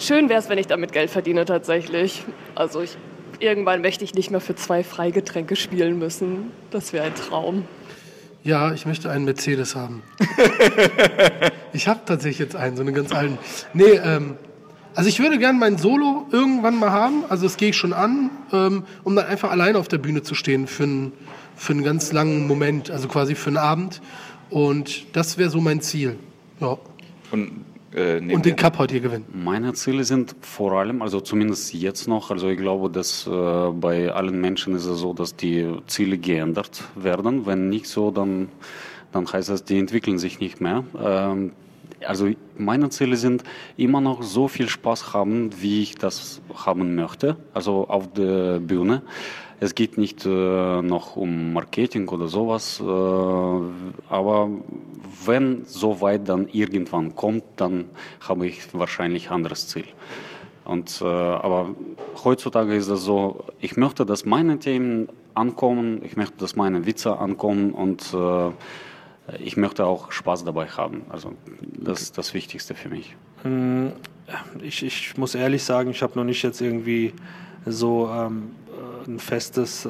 Schön 0.00 0.28
wäre 0.28 0.40
es, 0.40 0.48
wenn 0.48 0.58
ich 0.58 0.66
damit 0.66 0.92
Geld 0.92 1.10
verdiene 1.10 1.44
tatsächlich. 1.44 2.24
Also 2.54 2.80
ich, 2.82 2.96
irgendwann 3.38 3.80
möchte 3.80 4.04
ich 4.04 4.14
nicht 4.14 4.30
mehr 4.30 4.40
für 4.40 4.54
zwei 4.54 4.82
Freigetränke 4.84 5.56
spielen 5.56 5.98
müssen. 5.98 6.50
Das 6.70 6.92
wäre 6.92 7.06
ein 7.06 7.14
Traum. 7.14 7.64
Ja, 8.42 8.74
ich 8.74 8.84
möchte 8.84 9.10
einen 9.10 9.24
Mercedes 9.24 9.74
haben. 9.74 10.02
ich 11.72 11.88
habe 11.88 12.00
tatsächlich 12.04 12.40
jetzt 12.40 12.56
einen, 12.56 12.76
so 12.76 12.82
einen 12.82 12.94
ganz 12.94 13.12
alten. 13.12 13.38
Nee, 13.72 13.84
ähm, 13.84 14.36
also 14.94 15.08
ich 15.08 15.18
würde 15.18 15.38
gerne 15.38 15.58
mein 15.58 15.78
Solo 15.78 16.26
irgendwann 16.30 16.78
mal 16.78 16.90
haben, 16.90 17.24
also 17.28 17.44
das 17.44 17.56
gehe 17.56 17.70
ich 17.70 17.76
schon 17.76 17.92
an, 17.92 18.30
ähm, 18.52 18.84
um 19.02 19.16
dann 19.16 19.26
einfach 19.26 19.50
allein 19.50 19.74
auf 19.74 19.88
der 19.88 19.98
Bühne 19.98 20.22
zu 20.22 20.34
stehen 20.34 20.66
für, 20.66 20.84
ein, 20.84 21.12
für 21.56 21.72
einen 21.72 21.82
ganz 21.82 22.12
langen 22.12 22.46
Moment, 22.46 22.90
also 22.90 23.08
quasi 23.08 23.34
für 23.34 23.48
einen 23.48 23.56
Abend. 23.56 24.00
Und 24.50 25.14
das 25.14 25.38
wäre 25.38 25.50
so 25.50 25.60
mein 25.60 25.80
Ziel. 25.80 26.16
Ja. 26.60 26.78
Und, 27.30 27.64
äh, 27.94 28.18
Und 28.32 28.44
den 28.44 28.56
Cup 28.56 28.78
heute 28.78 28.94
hier 28.94 29.00
gewinnen. 29.00 29.24
Meine 29.32 29.72
Ziele 29.74 30.04
sind 30.04 30.34
vor 30.40 30.72
allem, 30.72 31.02
also 31.02 31.20
zumindest 31.20 31.74
jetzt 31.74 32.08
noch, 32.08 32.30
also 32.30 32.48
ich 32.48 32.58
glaube, 32.58 32.90
dass 32.90 33.26
äh, 33.26 33.30
bei 33.30 34.12
allen 34.12 34.40
Menschen 34.40 34.74
ist 34.74 34.86
es 34.86 34.98
so, 34.98 35.12
dass 35.12 35.36
die 35.36 35.68
Ziele 35.86 36.18
geändert 36.18 36.84
werden. 36.94 37.46
Wenn 37.46 37.68
nicht 37.68 37.86
so, 37.86 38.10
dann, 38.10 38.48
dann 39.12 39.30
heißt 39.30 39.48
das, 39.48 39.64
die 39.64 39.78
entwickeln 39.78 40.18
sich 40.18 40.40
nicht 40.40 40.60
mehr. 40.60 40.84
Ähm, 40.98 41.52
also 42.06 42.28
meine 42.56 42.90
Ziele 42.90 43.16
sind 43.16 43.44
immer 43.76 44.00
noch 44.00 44.22
so 44.22 44.48
viel 44.48 44.68
Spaß 44.68 45.12
haben, 45.12 45.50
wie 45.60 45.82
ich 45.82 45.94
das 45.94 46.40
haben 46.54 46.94
möchte, 46.94 47.36
also 47.52 47.88
auf 47.88 48.12
der 48.12 48.60
Bühne. 48.60 49.02
Es 49.60 49.74
geht 49.74 49.98
nicht 49.98 50.26
äh, 50.26 50.82
noch 50.82 51.16
um 51.16 51.52
Marketing 51.52 52.08
oder 52.08 52.28
sowas, 52.28 52.80
äh, 52.80 52.84
aber 52.84 54.50
wenn 55.24 55.64
so 55.64 56.00
weit 56.00 56.28
dann 56.28 56.48
irgendwann 56.48 57.14
kommt, 57.14 57.44
dann 57.56 57.86
habe 58.20 58.46
ich 58.46 58.74
wahrscheinlich 58.74 59.28
ein 59.28 59.36
anderes 59.36 59.68
Ziel. 59.68 59.86
Und, 60.64 61.00
äh, 61.02 61.04
aber 61.04 61.74
heutzutage 62.24 62.74
ist 62.74 62.88
es 62.88 63.02
so, 63.02 63.44
ich 63.60 63.76
möchte, 63.76 64.06
dass 64.06 64.24
meine 64.24 64.58
Themen 64.58 65.08
ankommen, 65.34 66.00
ich 66.04 66.16
möchte, 66.16 66.38
dass 66.38 66.56
meine 66.56 66.86
Witze 66.86 67.18
ankommen 67.18 67.72
und 67.72 68.14
äh, 68.14 68.50
ich 69.38 69.56
möchte 69.56 69.86
auch 69.86 70.12
Spaß 70.12 70.44
dabei 70.44 70.66
haben. 70.66 71.02
Also 71.08 71.32
das 71.60 72.02
ist 72.02 72.18
das 72.18 72.34
Wichtigste 72.34 72.74
für 72.74 72.88
mich. 72.88 73.16
Hm, 73.42 73.92
ich, 74.62 74.82
ich 74.82 75.16
muss 75.16 75.34
ehrlich 75.34 75.62
sagen, 75.62 75.90
ich 75.90 76.02
habe 76.02 76.14
noch 76.16 76.24
nicht 76.24 76.42
jetzt 76.42 76.60
irgendwie 76.60 77.12
so 77.66 78.08
ähm, 78.08 78.50
ein 79.06 79.18
festes 79.18 79.84
äh, 79.84 79.88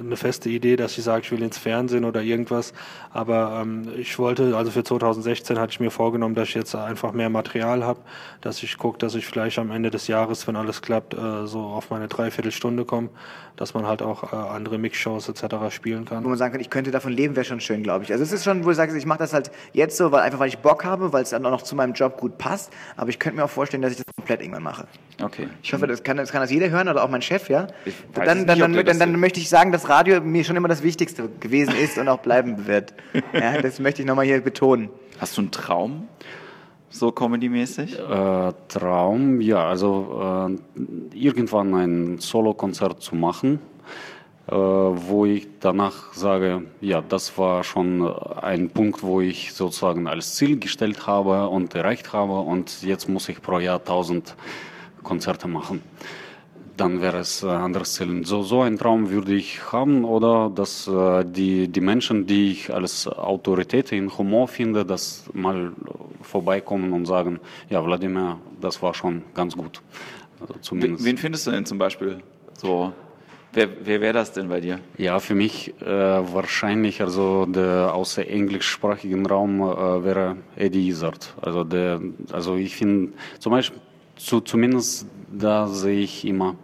eine 0.00 0.16
feste 0.16 0.48
Idee, 0.48 0.76
dass 0.76 0.96
ich 0.98 1.04
sage, 1.04 1.22
ich 1.24 1.32
will 1.32 1.42
ins 1.42 1.58
Fernsehen 1.58 2.04
oder 2.04 2.22
irgendwas. 2.22 2.72
Aber 3.12 3.60
ähm, 3.62 3.88
ich 3.96 4.18
wollte, 4.18 4.56
also 4.56 4.70
für 4.70 4.84
2016 4.84 5.58
hatte 5.58 5.72
ich 5.72 5.80
mir 5.80 5.90
vorgenommen, 5.90 6.34
dass 6.34 6.48
ich 6.48 6.54
jetzt 6.54 6.74
einfach 6.74 7.12
mehr 7.12 7.30
Material 7.30 7.84
habe, 7.84 8.00
dass 8.40 8.62
ich 8.62 8.78
gucke, 8.78 8.98
dass 8.98 9.14
ich 9.14 9.26
vielleicht 9.26 9.58
am 9.58 9.70
Ende 9.70 9.90
des 9.90 10.06
Jahres, 10.06 10.46
wenn 10.46 10.56
alles 10.56 10.82
klappt, 10.82 11.14
äh, 11.14 11.46
so 11.46 11.60
auf 11.60 11.90
meine 11.90 12.08
Dreiviertelstunde 12.08 12.84
komme, 12.84 13.10
dass 13.56 13.74
man 13.74 13.86
halt 13.86 14.02
auch 14.02 14.32
äh, 14.32 14.36
andere 14.36 14.78
Mixshows 14.78 15.28
etc. 15.28 15.70
spielen 15.70 16.04
kann. 16.04 16.24
Wo 16.24 16.28
man 16.28 16.38
sagen 16.38 16.52
kann, 16.52 16.60
ich 16.60 16.70
könnte 16.70 16.90
davon 16.90 17.12
leben, 17.12 17.36
wäre 17.36 17.44
schon 17.44 17.60
schön, 17.60 17.82
glaube 17.82 18.04
ich. 18.04 18.12
Also 18.12 18.24
es 18.24 18.32
ist 18.32 18.44
schon, 18.44 18.64
wo 18.64 18.68
du 18.70 18.74
sagst, 18.74 18.96
ich 18.96 19.06
mache 19.06 19.20
das 19.20 19.32
halt 19.32 19.50
jetzt 19.72 19.96
so, 19.96 20.10
weil 20.10 20.22
einfach 20.22 20.40
weil 20.40 20.48
ich 20.48 20.58
Bock 20.58 20.84
habe, 20.84 21.12
weil 21.12 21.22
es 21.22 21.30
dann 21.30 21.46
auch 21.46 21.50
noch 21.50 21.62
zu 21.62 21.76
meinem 21.76 21.92
Job 21.92 22.18
gut 22.18 22.38
passt. 22.38 22.72
Aber 22.96 23.10
ich 23.10 23.18
könnte 23.18 23.38
mir 23.38 23.44
auch 23.44 23.50
vorstellen, 23.50 23.82
dass 23.82 23.92
ich 23.92 23.98
das 23.98 24.06
komplett 24.16 24.40
irgendwann 24.40 24.64
mache. 24.64 24.86
Okay. 25.22 25.48
Ich 25.62 25.72
hoffe, 25.72 25.86
das 25.86 26.02
kann 26.02 26.16
das, 26.16 26.32
kann 26.32 26.40
das 26.40 26.50
jeder 26.50 26.70
hören 26.70 26.88
oder 26.88 27.04
auch 27.04 27.08
mein 27.08 27.22
Chef, 27.22 27.48
ja? 27.48 27.68
Ich 27.84 27.94
weiß 28.14 28.26
Dann, 28.26 28.46
dann, 28.46 28.58
nicht, 28.58 28.78
dann, 28.78 28.86
dann, 28.86 28.98
dann 28.98 29.20
möchte 29.20 29.38
ich 29.38 29.48
sagen, 29.48 29.63
dass 29.72 29.88
Radio 29.88 30.20
mir 30.20 30.44
schon 30.44 30.56
immer 30.56 30.68
das 30.68 30.82
Wichtigste 30.82 31.28
gewesen 31.40 31.74
ist 31.76 31.98
und 31.98 32.08
auch 32.08 32.20
bleiben 32.20 32.66
wird. 32.66 32.94
Ja, 33.32 33.60
das 33.60 33.78
möchte 33.78 34.02
ich 34.02 34.08
nochmal 34.08 34.26
hier 34.26 34.40
betonen. 34.40 34.88
Hast 35.18 35.36
du 35.36 35.42
einen 35.42 35.50
Traum? 35.50 36.08
So 36.90 37.10
comedy-mäßig? 37.10 37.98
Äh, 37.98 38.52
Traum, 38.68 39.40
ja, 39.40 39.66
also 39.66 40.56
äh, 40.76 41.16
irgendwann 41.16 41.74
ein 41.74 42.18
Solokonzert 42.18 43.02
zu 43.02 43.16
machen, 43.16 43.58
äh, 44.46 44.52
wo 44.54 45.26
ich 45.26 45.48
danach 45.58 46.14
sage, 46.14 46.62
ja, 46.80 47.02
das 47.02 47.36
war 47.36 47.64
schon 47.64 48.06
ein 48.06 48.70
Punkt, 48.70 49.02
wo 49.02 49.20
ich 49.20 49.52
sozusagen 49.52 50.06
als 50.06 50.36
Ziel 50.36 50.60
gestellt 50.60 51.08
habe 51.08 51.48
und 51.48 51.74
erreicht 51.74 52.12
habe 52.12 52.38
und 52.38 52.82
jetzt 52.82 53.08
muss 53.08 53.28
ich 53.28 53.42
pro 53.42 53.58
Jahr 53.58 53.80
1000 53.80 54.36
Konzerte 55.02 55.48
machen. 55.48 55.82
Dann 56.76 57.00
wäre 57.00 57.18
es 57.18 57.42
äh, 57.42 57.46
anderes 57.46 57.94
Ziel. 57.94 58.26
So, 58.26 58.42
so 58.42 58.62
ein 58.62 58.76
Traum 58.78 59.10
würde 59.10 59.32
ich 59.34 59.72
haben 59.72 60.04
oder 60.04 60.50
dass 60.52 60.88
äh, 60.88 61.24
die, 61.24 61.68
die 61.68 61.80
Menschen, 61.80 62.26
die 62.26 62.50
ich 62.52 62.74
als 62.74 63.06
Autorität 63.06 63.92
in 63.92 64.16
Humor 64.16 64.48
finde, 64.48 64.84
das 64.84 65.24
mal 65.32 65.72
vorbeikommen 66.22 66.92
und 66.92 67.06
sagen, 67.06 67.38
ja, 67.70 67.84
Wladimir, 67.84 68.38
das 68.60 68.82
war 68.82 68.92
schon 68.94 69.22
ganz 69.34 69.56
gut. 69.56 69.82
Also 70.40 70.54
Wen, 70.54 70.62
zumindest. 70.62 71.04
wen 71.04 71.18
findest 71.18 71.46
du 71.46 71.50
denn 71.52 71.64
zum 71.64 71.78
Beispiel 71.78 72.22
so? 72.58 72.92
Wer, 73.52 73.68
wer 73.84 74.00
wäre 74.00 74.12
das 74.14 74.32
denn 74.32 74.48
bei 74.48 74.60
dir? 74.60 74.80
Ja, 74.98 75.20
für 75.20 75.36
mich 75.36 75.72
äh, 75.80 75.86
wahrscheinlich, 75.86 77.00
also 77.00 77.46
der 77.46 77.94
außer 77.94 78.26
englischsprachigen 78.26 79.24
Raum 79.26 79.60
äh, 79.60 80.04
wäre 80.04 80.38
Eddie 80.56 80.88
Izzard. 80.88 81.34
Also, 81.40 81.62
der, 81.62 82.00
also 82.32 82.56
ich 82.56 82.74
finde, 82.74 83.12
zum 83.38 83.52
Beispiel, 83.52 83.80
zu, 84.16 84.40
zumindest 84.40 85.06
da 85.30 85.66
sehe 85.66 86.00
ich 86.00 86.24
immer 86.24 86.56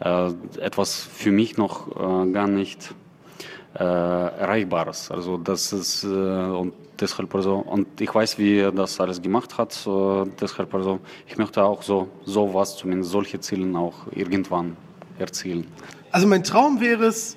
äh, 0.00 0.30
etwas 0.58 1.00
für 1.00 1.30
mich 1.30 1.56
noch 1.56 1.88
äh, 1.96 2.30
gar 2.30 2.46
nicht 2.46 2.94
äh, 3.74 3.82
Erreichbares. 3.82 5.10
Also 5.10 5.36
das 5.36 5.72
ist 5.72 6.04
äh, 6.04 6.06
und 6.06 6.74
deshalb 7.00 7.34
also 7.34 7.56
und 7.56 8.00
ich 8.00 8.14
weiß, 8.14 8.38
wie 8.38 8.58
er 8.58 8.72
das 8.72 9.00
alles 9.00 9.20
gemacht 9.20 9.56
hat. 9.58 9.86
Äh, 9.86 10.24
deshalb 10.40 10.74
also 10.74 11.00
ich 11.26 11.36
möchte 11.36 11.62
auch 11.62 11.82
so 11.82 12.08
so 12.24 12.52
was 12.52 12.76
zumindest 12.76 13.10
solche 13.10 13.40
Ziele 13.40 13.78
auch 13.78 14.06
irgendwann 14.12 14.76
erzielen. 15.18 15.66
Also 16.12 16.26
mein 16.26 16.44
Traum 16.44 16.80
wäre 16.80 17.06
es, 17.06 17.36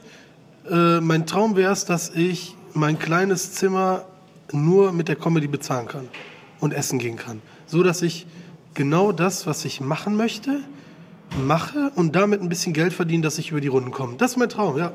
äh, 0.69 0.99
mein 1.01 1.25
Traum 1.25 1.55
wäre 1.55 1.73
es, 1.73 1.85
dass 1.85 2.09
ich 2.15 2.55
mein 2.73 2.99
kleines 2.99 3.53
Zimmer 3.53 4.05
nur 4.51 4.91
mit 4.91 5.07
der 5.07 5.15
Comedy 5.15 5.47
bezahlen 5.47 5.87
kann 5.87 6.07
und 6.59 6.73
essen 6.73 6.99
gehen 6.99 7.17
kann. 7.17 7.41
So 7.65 7.83
dass 7.83 8.01
ich 8.01 8.25
genau 8.73 9.11
das, 9.11 9.47
was 9.47 9.65
ich 9.65 9.81
machen 9.81 10.15
möchte, 10.15 10.61
mache 11.45 11.91
und 11.95 12.15
damit 12.15 12.41
ein 12.41 12.49
bisschen 12.49 12.73
Geld 12.73 12.93
verdiene, 12.93 13.23
dass 13.23 13.37
ich 13.37 13.51
über 13.51 13.61
die 13.61 13.67
Runden 13.67 13.91
komme. 13.91 14.15
Das 14.17 14.31
ist 14.31 14.37
mein 14.37 14.49
Traum, 14.49 14.77
ja. 14.77 14.91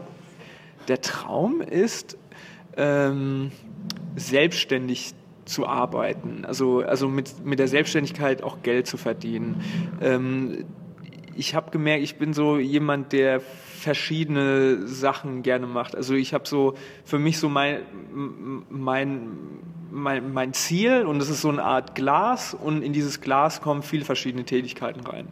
Der 0.88 1.00
Traum 1.00 1.60
ist, 1.60 2.18
ähm, 2.76 3.52
selbstständig 4.16 5.14
zu 5.44 5.66
arbeiten, 5.66 6.44
also, 6.44 6.80
also 6.80 7.08
mit, 7.08 7.44
mit 7.44 7.58
der 7.58 7.68
Selbstständigkeit 7.68 8.42
auch 8.42 8.62
Geld 8.62 8.86
zu 8.86 8.96
verdienen. 8.96 9.60
Ähm, 10.00 10.64
ich 11.36 11.54
habe 11.54 11.70
gemerkt, 11.70 12.02
ich 12.02 12.16
bin 12.16 12.32
so 12.32 12.58
jemand, 12.58 13.12
der 13.12 13.40
verschiedene 13.84 14.86
Sachen 14.86 15.42
gerne 15.42 15.66
macht. 15.66 15.94
Also 15.94 16.14
ich 16.14 16.32
habe 16.32 16.48
so 16.48 16.74
für 17.04 17.18
mich 17.18 17.38
so 17.38 17.50
mein, 17.50 17.80
mein, 18.70 19.28
mein, 19.90 20.32
mein 20.32 20.54
Ziel 20.54 21.02
und 21.02 21.20
es 21.20 21.28
ist 21.28 21.42
so 21.42 21.50
eine 21.50 21.62
Art 21.62 21.94
Glas 21.94 22.54
und 22.54 22.82
in 22.82 22.94
dieses 22.94 23.20
Glas 23.20 23.60
kommen 23.60 23.82
viele 23.82 24.06
verschiedene 24.06 24.44
Tätigkeiten 24.44 25.00
rein. 25.00 25.28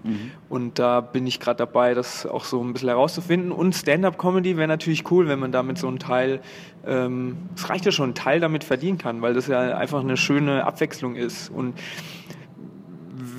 Und 0.51 0.79
da 0.79 1.01
bin 1.01 1.27
ich 1.27 1.41
gerade 1.41 1.57
dabei, 1.57 1.95
das 1.95 2.27
auch 2.27 2.45
so 2.45 2.63
ein 2.63 2.75
bisschen 2.75 2.91
herauszufinden. 2.91 3.53
Und 3.53 3.75
Stand-up-Comedy 3.75 4.59
wäre 4.59 4.69
natürlich 4.69 5.11
cool, 5.11 5.29
wenn 5.29 5.39
man 5.39 5.51
damit 5.51 5.79
so 5.79 5.89
einen 5.89 5.99
Teil, 5.99 6.41
ähm, 6.87 7.39
es 7.57 7.71
reicht 7.71 7.87
ja 7.87 7.93
schon, 7.93 8.05
einen 8.05 8.15
Teil 8.15 8.39
damit 8.41 8.65
verdienen 8.65 8.99
kann, 8.99 9.23
weil 9.23 9.33
das 9.33 9.47
ja 9.47 9.77
einfach 9.77 10.01
eine 10.01 10.19
schöne 10.19 10.65
Abwechslung 10.65 11.17
ist. 11.17 11.49
Und 11.49 11.75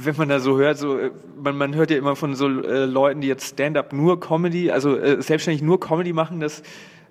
wenn 0.06 0.16
man 0.18 0.30
da 0.30 0.39
so 0.39 0.58
hört, 0.58 0.78
so 0.78 0.98
äh, 0.98 1.12
man, 1.42 1.58
man 1.58 1.76
hört 1.76 1.92
ja 1.92 1.98
immer 1.98 2.16
von 2.16 2.36
so 2.36 2.48
äh, 2.48 2.86
Leuten, 2.86 3.22
die 3.22 3.28
jetzt 3.28 3.54
Stand-up 3.54 3.94
nur 3.94 4.20
Comedy, 4.20 4.72
also 4.72 4.98
äh, 4.98 5.22
selbstständig 5.22 5.62
nur 5.62 5.80
Comedy 5.80 6.13
machen, 6.13 6.39
das 6.39 6.63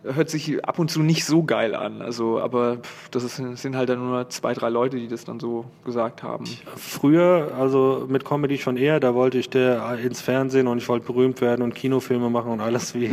hört 0.04 0.30
sich 0.30 0.64
ab 0.64 0.78
und 0.78 0.90
zu 0.90 1.02
nicht 1.02 1.24
so 1.24 1.42
geil 1.42 1.74
an. 1.74 2.02
Also, 2.02 2.40
aber 2.40 2.78
pff, 2.78 3.08
das 3.10 3.24
ist, 3.24 3.36
sind 3.36 3.76
halt 3.76 3.88
dann 3.88 3.98
nur 3.98 4.28
zwei, 4.30 4.54
drei 4.54 4.68
Leute, 4.68 4.96
die 4.96 5.08
das 5.08 5.24
dann 5.24 5.40
so 5.40 5.64
gesagt 5.84 6.22
haben. 6.22 6.44
Früher, 6.76 7.52
also 7.58 8.06
mit 8.08 8.24
Comedy 8.24 8.58
schon 8.58 8.76
eher, 8.76 9.00
da 9.00 9.14
wollte 9.14 9.38
ich 9.38 9.50
der 9.50 9.98
ins 9.98 10.20
Fernsehen 10.20 10.66
und 10.66 10.78
ich 10.78 10.88
wollte 10.88 11.06
berühmt 11.06 11.40
werden 11.40 11.62
und 11.62 11.74
Kinofilme 11.74 12.30
machen 12.30 12.52
und 12.52 12.60
alles 12.60 12.94
wie, 12.94 13.10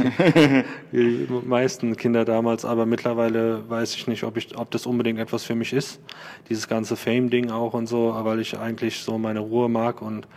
wie 0.92 1.28
die 1.28 1.28
meisten 1.46 1.96
Kinder 1.96 2.26
damals. 2.26 2.66
Aber 2.66 2.86
mittlerweile 2.86 3.70
weiß 3.70 3.96
ich 3.96 4.08
nicht, 4.08 4.24
ob, 4.24 4.38
ich, 4.38 4.58
ob 4.58 4.72
das 4.72 4.86
unbedingt 4.86 5.20
etwas 5.20 5.44
für 5.44 5.56
mich 5.56 5.74
ist. 5.74 6.00
Dieses 6.50 6.68
ganze 6.68 6.96
Fame-Ding 6.96 7.52
auch 7.52 7.74
und 7.74 7.88
so, 7.88 8.16
weil 8.20 8.40
ich 8.40 8.58
eigentlich 8.58 9.00
so 9.00 9.18
meine 9.18 9.40
Ruhe 9.40 9.70
mag 9.70 10.02
und 10.02 10.28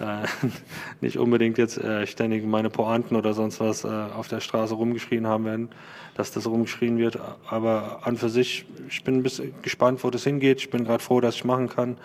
äh, 0.00 0.26
nicht 1.00 1.18
unbedingt 1.18 1.58
jetzt 1.58 1.78
äh, 1.78 2.06
ständig 2.06 2.44
meine 2.44 2.70
Pointen 2.70 3.16
oder 3.16 3.34
sonst 3.34 3.60
was 3.60 3.84
äh, 3.84 3.88
auf 3.88 4.28
der 4.28 4.40
Straße 4.40 4.74
rumgeschrien 4.74 5.26
haben 5.26 5.44
werden, 5.44 5.68
dass 6.14 6.30
das 6.32 6.46
rumgeschrien 6.46 6.98
wird. 6.98 7.18
Aber 7.48 8.00
an 8.04 8.16
für 8.16 8.28
sich, 8.28 8.64
ich 8.88 9.04
bin 9.04 9.16
ein 9.16 9.22
bisschen 9.22 9.54
gespannt, 9.62 10.02
wo 10.04 10.10
das 10.10 10.24
hingeht. 10.24 10.58
Ich 10.60 10.70
bin 10.70 10.84
gerade 10.84 11.02
froh, 11.02 11.20
dass 11.20 11.34
ich 11.34 11.44
machen 11.44 11.68
kann, 11.68 11.96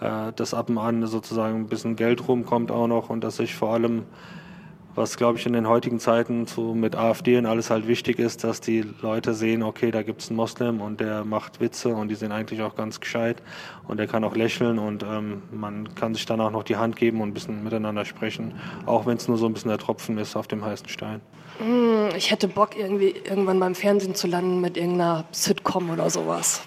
äh, 0.00 0.32
dass 0.34 0.54
ab 0.54 0.68
und 0.68 0.78
an 0.78 1.06
sozusagen 1.06 1.56
ein 1.56 1.68
bisschen 1.68 1.96
Geld 1.96 2.26
rumkommt 2.26 2.70
auch 2.70 2.86
noch 2.86 3.10
und 3.10 3.22
dass 3.22 3.38
ich 3.38 3.54
vor 3.54 3.72
allem 3.72 4.04
was 4.94 5.16
glaube 5.16 5.38
ich 5.38 5.46
in 5.46 5.52
den 5.52 5.68
heutigen 5.68 5.98
Zeiten 5.98 6.46
so 6.46 6.74
mit 6.74 6.96
AfD 6.96 7.36
und 7.36 7.46
alles 7.46 7.70
halt 7.70 7.88
wichtig 7.88 8.18
ist, 8.18 8.44
dass 8.44 8.60
die 8.60 8.84
Leute 9.02 9.34
sehen, 9.34 9.62
okay, 9.62 9.90
da 9.90 10.02
gibt's 10.02 10.28
einen 10.28 10.36
Moslem 10.36 10.80
und 10.80 11.00
der 11.00 11.24
macht 11.24 11.60
Witze 11.60 11.88
und 11.88 12.08
die 12.08 12.14
sind 12.14 12.32
eigentlich 12.32 12.62
auch 12.62 12.76
ganz 12.76 13.00
gescheit 13.00 13.42
und 13.88 13.98
der 13.98 14.06
kann 14.06 14.24
auch 14.24 14.36
lächeln 14.36 14.78
und 14.78 15.02
ähm, 15.02 15.42
man 15.50 15.94
kann 15.94 16.14
sich 16.14 16.26
dann 16.26 16.40
auch 16.40 16.50
noch 16.50 16.62
die 16.62 16.76
Hand 16.76 16.96
geben 16.96 17.20
und 17.20 17.30
ein 17.30 17.34
bisschen 17.34 17.64
miteinander 17.64 18.04
sprechen, 18.04 18.54
auch 18.86 19.06
wenn 19.06 19.16
es 19.16 19.28
nur 19.28 19.36
so 19.36 19.46
ein 19.46 19.52
bisschen 19.52 19.70
der 19.70 19.78
Tropfen 19.78 20.18
ist 20.18 20.36
auf 20.36 20.46
dem 20.46 20.64
heißen 20.64 20.88
Stein. 20.88 21.20
Ich 22.16 22.30
hätte 22.30 22.48
Bock, 22.48 22.76
irgendwie 22.76 23.14
irgendwann 23.24 23.60
beim 23.60 23.74
Fernsehen 23.74 24.14
zu 24.14 24.26
landen 24.26 24.60
mit 24.60 24.76
irgendeiner 24.76 25.24
Sitcom 25.30 25.90
oder 25.90 26.10
sowas. 26.10 26.62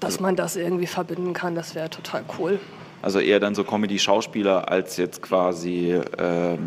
Dass 0.00 0.20
man 0.20 0.36
das 0.36 0.56
irgendwie 0.56 0.86
verbinden 0.86 1.32
kann, 1.32 1.54
das 1.54 1.74
wäre 1.74 1.88
total 1.88 2.24
cool. 2.38 2.58
Also 3.02 3.20
eher 3.20 3.40
dann 3.40 3.54
so 3.54 3.64
Comedy-Schauspieler 3.64 4.68
als 4.68 4.98
jetzt 4.98 5.22
quasi 5.22 5.92
ähm, 5.92 6.02
äh, 6.18 6.54
äh, 6.54 6.58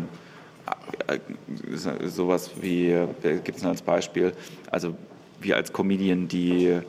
sowas 2.06 2.50
wie, 2.60 2.90
äh, 2.90 3.06
gibt 3.44 3.58
es 3.58 3.64
als 3.64 3.82
Beispiel, 3.82 4.32
also 4.70 4.94
wie 5.40 5.54
als 5.54 5.72
Comedian, 5.72 6.28
die 6.28 6.80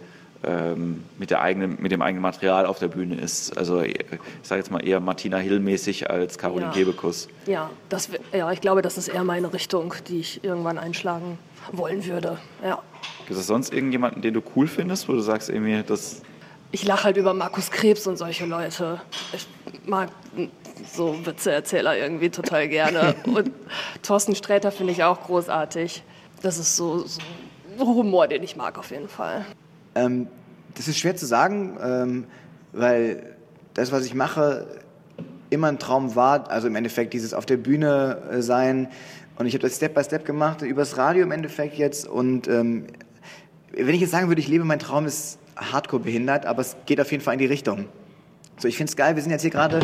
ähm, 0.43 1.03
mit, 1.17 1.31
der 1.31 1.41
eigenen, 1.41 1.81
mit 1.81 1.91
dem 1.91 2.01
eigenen 2.01 2.21
Material 2.21 2.65
auf 2.65 2.79
der 2.79 2.87
Bühne 2.89 3.15
ist. 3.15 3.57
Also 3.57 3.81
ich 3.81 3.97
sage 4.43 4.59
jetzt 4.59 4.71
mal 4.71 4.85
eher 4.85 4.99
Martina 4.99 5.37
Hill-mäßig 5.37 6.09
als 6.09 6.37
Caroline 6.37 6.67
Ja. 6.67 6.71
Kebekus. 6.71 7.27
Ja, 7.47 7.69
das, 7.89 8.09
ja, 8.31 8.51
ich 8.51 8.61
glaube, 8.61 8.81
das 8.81 8.97
ist 8.97 9.07
eher 9.07 9.23
meine 9.23 9.51
Richtung, 9.53 9.93
die 10.07 10.19
ich 10.19 10.43
irgendwann 10.43 10.77
einschlagen 10.77 11.37
wollen 11.71 12.05
würde. 12.05 12.37
Ja. 12.63 12.79
Gibt 13.27 13.39
es 13.39 13.47
sonst 13.47 13.73
irgendjemanden, 13.73 14.21
den 14.21 14.33
du 14.33 14.41
cool 14.55 14.67
findest, 14.67 15.09
wo 15.09 15.13
du 15.13 15.19
sagst, 15.21 15.49
irgendwie, 15.49 15.81
das 15.85 16.21
Ich 16.71 16.85
lache 16.85 17.05
halt 17.05 17.17
über 17.17 17.33
Markus 17.33 17.71
Krebs 17.71 18.05
und 18.05 18.17
solche 18.17 18.45
Leute. 18.45 19.01
Ich 19.33 19.47
mag 19.87 20.09
so 20.93 21.25
Witzeerzähler 21.25 21.97
irgendwie 21.97 22.29
total 22.29 22.67
gerne. 22.67 23.15
Und 23.25 23.51
Thorsten 24.03 24.35
Sträter 24.35 24.71
finde 24.71 24.93
ich 24.93 25.03
auch 25.03 25.21
großartig. 25.23 26.03
Das 26.41 26.57
ist 26.57 26.75
so, 26.75 27.05
so 27.05 27.21
Humor, 27.79 28.27
den 28.27 28.43
ich 28.43 28.55
mag 28.55 28.77
auf 28.77 28.91
jeden 28.91 29.09
Fall. 29.09 29.45
Ähm, 29.95 30.27
das 30.75 30.87
ist 30.87 30.97
schwer 30.97 31.15
zu 31.15 31.25
sagen, 31.25 31.77
ähm, 31.81 32.25
weil 32.73 33.35
das, 33.73 33.91
was 33.91 34.05
ich 34.05 34.13
mache, 34.13 34.67
immer 35.49 35.67
ein 35.67 35.79
Traum 35.79 36.15
war, 36.15 36.49
also 36.49 36.67
im 36.67 36.75
Endeffekt 36.75 37.13
dieses 37.13 37.33
auf 37.33 37.45
der 37.45 37.57
Bühne 37.57 38.17
äh, 38.31 38.41
sein. 38.41 38.89
Und 39.37 39.45
ich 39.45 39.53
habe 39.53 39.63
das 39.63 39.75
Step 39.75 39.93
by 39.93 40.03
Step 40.03 40.25
gemacht, 40.25 40.61
übers 40.61 40.97
Radio 40.97 41.23
im 41.23 41.31
Endeffekt 41.31 41.77
jetzt. 41.77 42.07
Und 42.07 42.47
ähm, 42.47 42.87
wenn 43.71 43.93
ich 43.93 44.01
jetzt 44.01 44.11
sagen 44.11 44.27
würde, 44.27 44.41
ich 44.41 44.47
lebe, 44.47 44.63
mein 44.65 44.79
Traum 44.79 45.05
ist 45.05 45.39
hardcore 45.55 46.03
behindert, 46.03 46.45
aber 46.45 46.61
es 46.61 46.75
geht 46.85 46.99
auf 46.99 47.11
jeden 47.11 47.23
Fall 47.23 47.33
in 47.33 47.39
die 47.39 47.45
Richtung. 47.45 47.85
So, 48.57 48.67
ich 48.67 48.77
finde 48.77 48.89
es 48.89 48.95
geil, 48.95 49.15
wir 49.15 49.21
sind 49.21 49.31
jetzt 49.31 49.41
hier 49.41 49.51
gerade 49.51 49.79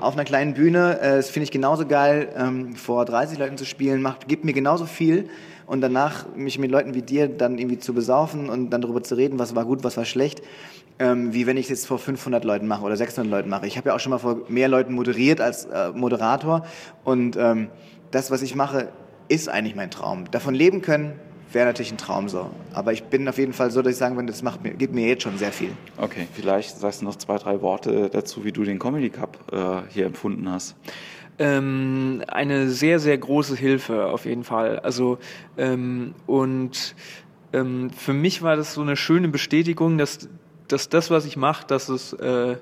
auf 0.00 0.14
einer 0.14 0.24
kleinen 0.24 0.54
Bühne. 0.54 1.00
Äh, 1.00 1.16
Das 1.16 1.30
finde 1.30 1.44
ich 1.44 1.50
genauso 1.50 1.86
geil, 1.86 2.28
ähm, 2.36 2.74
vor 2.74 3.04
30 3.04 3.38
Leuten 3.38 3.56
zu 3.56 3.64
spielen, 3.64 4.02
macht, 4.02 4.28
gibt 4.28 4.44
mir 4.44 4.52
genauso 4.52 4.86
viel. 4.86 5.28
Und 5.66 5.82
danach 5.82 6.26
mich 6.34 6.58
mit 6.58 6.70
Leuten 6.70 6.94
wie 6.94 7.02
dir 7.02 7.28
dann 7.28 7.58
irgendwie 7.58 7.78
zu 7.78 7.94
besaufen 7.94 8.48
und 8.48 8.70
dann 8.70 8.80
darüber 8.82 9.02
zu 9.02 9.14
reden, 9.14 9.38
was 9.38 9.54
war 9.54 9.64
gut, 9.64 9.84
was 9.84 9.96
war 9.96 10.04
schlecht, 10.04 10.42
ähm, 10.98 11.32
wie 11.32 11.46
wenn 11.46 11.56
ich 11.56 11.66
es 11.66 11.70
jetzt 11.70 11.86
vor 11.86 11.98
500 11.98 12.44
Leuten 12.44 12.66
mache 12.66 12.82
oder 12.82 12.96
600 12.96 13.30
Leuten 13.30 13.48
mache. 13.48 13.68
Ich 13.68 13.76
habe 13.76 13.90
ja 13.90 13.94
auch 13.94 14.00
schon 14.00 14.10
mal 14.10 14.18
vor 14.18 14.40
mehr 14.48 14.68
Leuten 14.68 14.92
moderiert 14.92 15.40
als 15.40 15.66
äh, 15.66 15.90
Moderator. 15.90 16.66
Und 17.04 17.36
ähm, 17.36 17.68
das, 18.10 18.32
was 18.32 18.42
ich 18.42 18.56
mache, 18.56 18.88
ist 19.28 19.48
eigentlich 19.48 19.76
mein 19.76 19.92
Traum. 19.92 20.28
Davon 20.32 20.54
leben 20.54 20.82
können, 20.82 21.12
wäre 21.52 21.66
natürlich 21.66 21.92
ein 21.92 21.98
Traum 21.98 22.28
so. 22.28 22.50
Aber 22.72 22.92
ich 22.92 23.04
bin 23.04 23.28
auf 23.28 23.38
jeden 23.38 23.52
Fall 23.52 23.70
so, 23.70 23.82
dass 23.82 23.92
ich 23.92 23.98
sagen 23.98 24.16
würde, 24.16 24.28
das 24.28 24.42
macht 24.42 24.62
mir, 24.62 24.70
gibt 24.70 24.94
mir 24.94 25.06
jetzt 25.06 25.22
schon 25.22 25.38
sehr 25.38 25.52
viel. 25.52 25.72
Okay, 25.96 26.26
vielleicht 26.32 26.76
sagst 26.78 27.00
du 27.00 27.06
noch 27.06 27.16
zwei, 27.16 27.36
drei 27.38 27.60
Worte 27.60 28.08
dazu, 28.10 28.44
wie 28.44 28.52
du 28.52 28.64
den 28.64 28.78
Comedy 28.78 29.10
Cup 29.10 29.38
äh, 29.52 29.92
hier 29.92 30.06
empfunden 30.06 30.50
hast. 30.50 30.76
Ähm, 31.38 32.22
eine 32.28 32.68
sehr, 32.68 32.98
sehr 33.00 33.16
große 33.16 33.56
Hilfe 33.56 34.06
auf 34.06 34.26
jeden 34.26 34.44
Fall. 34.44 34.80
Also 34.80 35.18
ähm, 35.56 36.14
und 36.26 36.94
ähm, 37.52 37.90
für 37.90 38.12
mich 38.12 38.42
war 38.42 38.56
das 38.56 38.74
so 38.74 38.82
eine 38.82 38.96
schöne 38.96 39.28
Bestätigung, 39.28 39.98
dass, 39.98 40.28
dass 40.68 40.88
das, 40.88 41.10
was 41.10 41.24
ich 41.24 41.36
mache, 41.36 41.66
dass 41.66 41.88
es, 41.88 42.12
äh, 42.12 42.56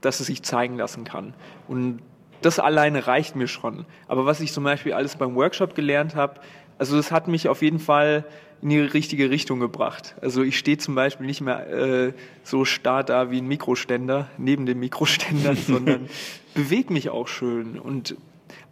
dass 0.00 0.20
es 0.20 0.26
sich 0.26 0.42
zeigen 0.42 0.76
lassen 0.76 1.04
kann. 1.04 1.34
Und 1.68 2.00
das 2.42 2.58
alleine 2.58 3.06
reicht 3.06 3.36
mir 3.36 3.48
schon. 3.48 3.84
Aber 4.08 4.24
was 4.24 4.40
ich 4.40 4.52
zum 4.52 4.64
Beispiel 4.64 4.92
alles 4.92 5.16
beim 5.16 5.34
Workshop 5.34 5.74
gelernt 5.74 6.14
habe, 6.14 6.40
also 6.80 6.96
das 6.96 7.12
hat 7.12 7.28
mich 7.28 7.46
auf 7.48 7.60
jeden 7.60 7.78
Fall 7.78 8.24
in 8.62 8.70
die 8.70 8.80
richtige 8.80 9.28
Richtung 9.28 9.60
gebracht. 9.60 10.14
Also 10.22 10.42
ich 10.42 10.58
stehe 10.58 10.78
zum 10.78 10.94
Beispiel 10.94 11.26
nicht 11.26 11.42
mehr 11.42 11.68
äh, 11.68 12.12
so 12.42 12.64
starr 12.64 13.04
da 13.04 13.30
wie 13.30 13.38
ein 13.38 13.46
Mikroständer 13.46 14.28
neben 14.38 14.64
dem 14.64 14.80
Mikroständer, 14.80 15.54
sondern 15.66 16.08
bewege 16.54 16.90
mich 16.90 17.10
auch 17.10 17.28
schön 17.28 17.78
und 17.78 18.16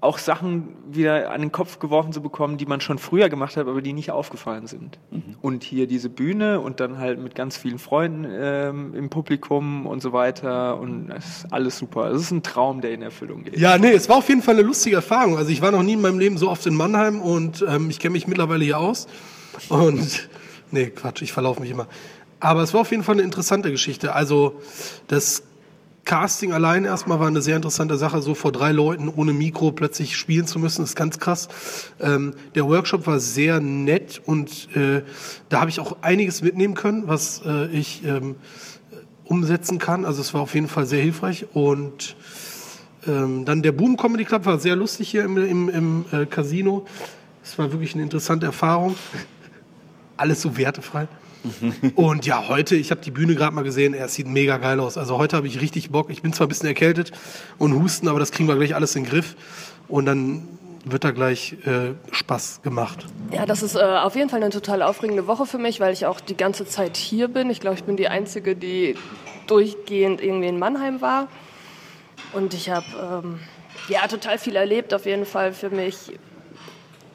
auch 0.00 0.18
Sachen 0.18 0.76
wieder 0.88 1.30
an 1.32 1.40
den 1.40 1.50
Kopf 1.50 1.80
geworfen 1.80 2.12
zu 2.12 2.22
bekommen, 2.22 2.56
die 2.56 2.66
man 2.66 2.80
schon 2.80 2.98
früher 2.98 3.28
gemacht 3.28 3.56
hat, 3.56 3.66
aber 3.66 3.82
die 3.82 3.92
nicht 3.92 4.12
aufgefallen 4.12 4.68
sind. 4.68 4.98
Und 5.42 5.64
hier 5.64 5.88
diese 5.88 6.08
Bühne 6.08 6.60
und 6.60 6.78
dann 6.78 6.98
halt 6.98 7.18
mit 7.18 7.34
ganz 7.34 7.56
vielen 7.56 7.80
Freunden 7.80 8.24
ähm, 8.30 8.94
im 8.94 9.10
Publikum 9.10 9.86
und 9.86 10.00
so 10.00 10.12
weiter 10.12 10.78
und 10.78 11.08
das 11.08 11.26
ist 11.26 11.52
alles 11.52 11.78
super. 11.78 12.10
Das 12.10 12.22
ist 12.22 12.30
ein 12.30 12.44
Traum, 12.44 12.80
der 12.80 12.92
in 12.92 13.02
Erfüllung 13.02 13.42
geht. 13.42 13.58
Ja, 13.58 13.76
nee, 13.76 13.90
es 13.90 14.08
war 14.08 14.18
auf 14.18 14.28
jeden 14.28 14.42
Fall 14.42 14.54
eine 14.54 14.62
lustige 14.62 14.96
Erfahrung. 14.96 15.36
Also 15.36 15.50
ich 15.50 15.62
war 15.62 15.72
noch 15.72 15.82
nie 15.82 15.94
in 15.94 16.00
meinem 16.00 16.20
Leben 16.20 16.38
so 16.38 16.48
oft 16.48 16.64
in 16.66 16.76
Mannheim 16.76 17.20
und 17.20 17.64
ähm, 17.68 17.90
ich 17.90 17.98
kenne 17.98 18.12
mich 18.12 18.28
mittlerweile 18.28 18.64
hier 18.64 18.78
aus. 18.78 19.08
Und 19.68 20.28
nee, 20.70 20.86
Quatsch, 20.90 21.22
ich 21.22 21.32
verlaufe 21.32 21.60
mich 21.60 21.70
immer. 21.70 21.88
Aber 22.40 22.62
es 22.62 22.72
war 22.72 22.82
auf 22.82 22.90
jeden 22.92 23.02
Fall 23.02 23.16
eine 23.16 23.22
interessante 23.22 23.72
Geschichte. 23.72 24.14
Also 24.14 24.60
das 25.08 25.42
Casting 26.04 26.52
allein 26.52 26.84
erstmal 26.84 27.20
war 27.20 27.26
eine 27.26 27.42
sehr 27.42 27.56
interessante 27.56 27.96
Sache, 27.98 28.22
so 28.22 28.34
vor 28.34 28.50
drei 28.50 28.72
Leuten 28.72 29.08
ohne 29.08 29.32
Mikro 29.32 29.72
plötzlich 29.72 30.16
spielen 30.16 30.46
zu 30.46 30.58
müssen, 30.58 30.82
ist 30.82 30.96
ganz 30.96 31.18
krass. 31.18 31.48
Ähm, 32.00 32.34
der 32.54 32.66
Workshop 32.66 33.06
war 33.06 33.20
sehr 33.20 33.60
nett 33.60 34.22
und 34.24 34.74
äh, 34.74 35.02
da 35.50 35.60
habe 35.60 35.70
ich 35.70 35.80
auch 35.80 35.98
einiges 36.00 36.40
mitnehmen 36.42 36.74
können, 36.74 37.08
was 37.08 37.42
äh, 37.44 37.66
ich 37.66 38.04
ähm, 38.04 38.36
umsetzen 39.24 39.78
kann. 39.78 40.04
Also 40.04 40.22
es 40.22 40.32
war 40.32 40.40
auf 40.40 40.54
jeden 40.54 40.68
Fall 40.68 40.86
sehr 40.86 41.02
hilfreich 41.02 41.46
und 41.52 42.16
ähm, 43.06 43.44
dann 43.44 43.62
der 43.62 43.72
Boom 43.72 43.96
Comedy 43.96 44.24
Club 44.24 44.46
war 44.46 44.58
sehr 44.58 44.76
lustig 44.76 45.10
hier 45.10 45.24
im, 45.24 45.36
im, 45.36 45.68
im 45.68 46.04
äh, 46.10 46.26
Casino. 46.26 46.86
Es 47.44 47.58
war 47.58 47.70
wirklich 47.72 47.94
eine 47.94 48.02
interessante 48.02 48.46
Erfahrung. 48.46 48.96
Alles 50.16 50.42
so 50.42 50.56
wertefrei. 50.56 51.06
Und 51.94 52.26
ja, 52.26 52.48
heute, 52.48 52.76
ich 52.76 52.90
habe 52.90 53.00
die 53.00 53.10
Bühne 53.10 53.34
gerade 53.34 53.54
mal 53.54 53.64
gesehen, 53.64 53.94
er 53.94 54.08
sieht 54.08 54.26
mega 54.26 54.58
geil 54.58 54.80
aus. 54.80 54.96
Also 54.96 55.18
heute 55.18 55.36
habe 55.36 55.46
ich 55.46 55.60
richtig 55.60 55.90
Bock. 55.90 56.10
Ich 56.10 56.22
bin 56.22 56.32
zwar 56.32 56.46
ein 56.46 56.48
bisschen 56.48 56.68
erkältet 56.68 57.12
und 57.58 57.74
husten, 57.74 58.08
aber 58.08 58.18
das 58.18 58.32
kriegen 58.32 58.48
wir 58.48 58.56
gleich 58.56 58.74
alles 58.74 58.94
in 58.96 59.04
den 59.04 59.10
Griff. 59.10 59.36
Und 59.88 60.06
dann 60.06 60.48
wird 60.84 61.04
da 61.04 61.10
gleich 61.10 61.56
äh, 61.66 61.94
Spaß 62.12 62.62
gemacht. 62.62 63.06
Ja, 63.32 63.46
das 63.46 63.62
ist 63.62 63.74
äh, 63.74 63.78
auf 63.78 64.14
jeden 64.14 64.30
Fall 64.30 64.42
eine 64.42 64.50
total 64.50 64.82
aufregende 64.82 65.26
Woche 65.26 65.46
für 65.46 65.58
mich, 65.58 65.80
weil 65.80 65.92
ich 65.92 66.06
auch 66.06 66.20
die 66.20 66.36
ganze 66.36 66.66
Zeit 66.66 66.96
hier 66.96 67.28
bin. 67.28 67.50
Ich 67.50 67.60
glaube, 67.60 67.76
ich 67.76 67.84
bin 67.84 67.96
die 67.96 68.08
Einzige, 68.08 68.56
die 68.56 68.96
durchgehend 69.46 70.22
irgendwie 70.22 70.48
in 70.48 70.58
Mannheim 70.58 71.00
war. 71.00 71.28
Und 72.32 72.54
ich 72.54 72.70
habe 72.70 72.86
ähm, 73.24 73.40
ja 73.88 74.06
total 74.06 74.38
viel 74.38 74.56
erlebt, 74.56 74.92
auf 74.94 75.06
jeden 75.06 75.26
Fall 75.26 75.52
für 75.52 75.70
mich, 75.70 76.18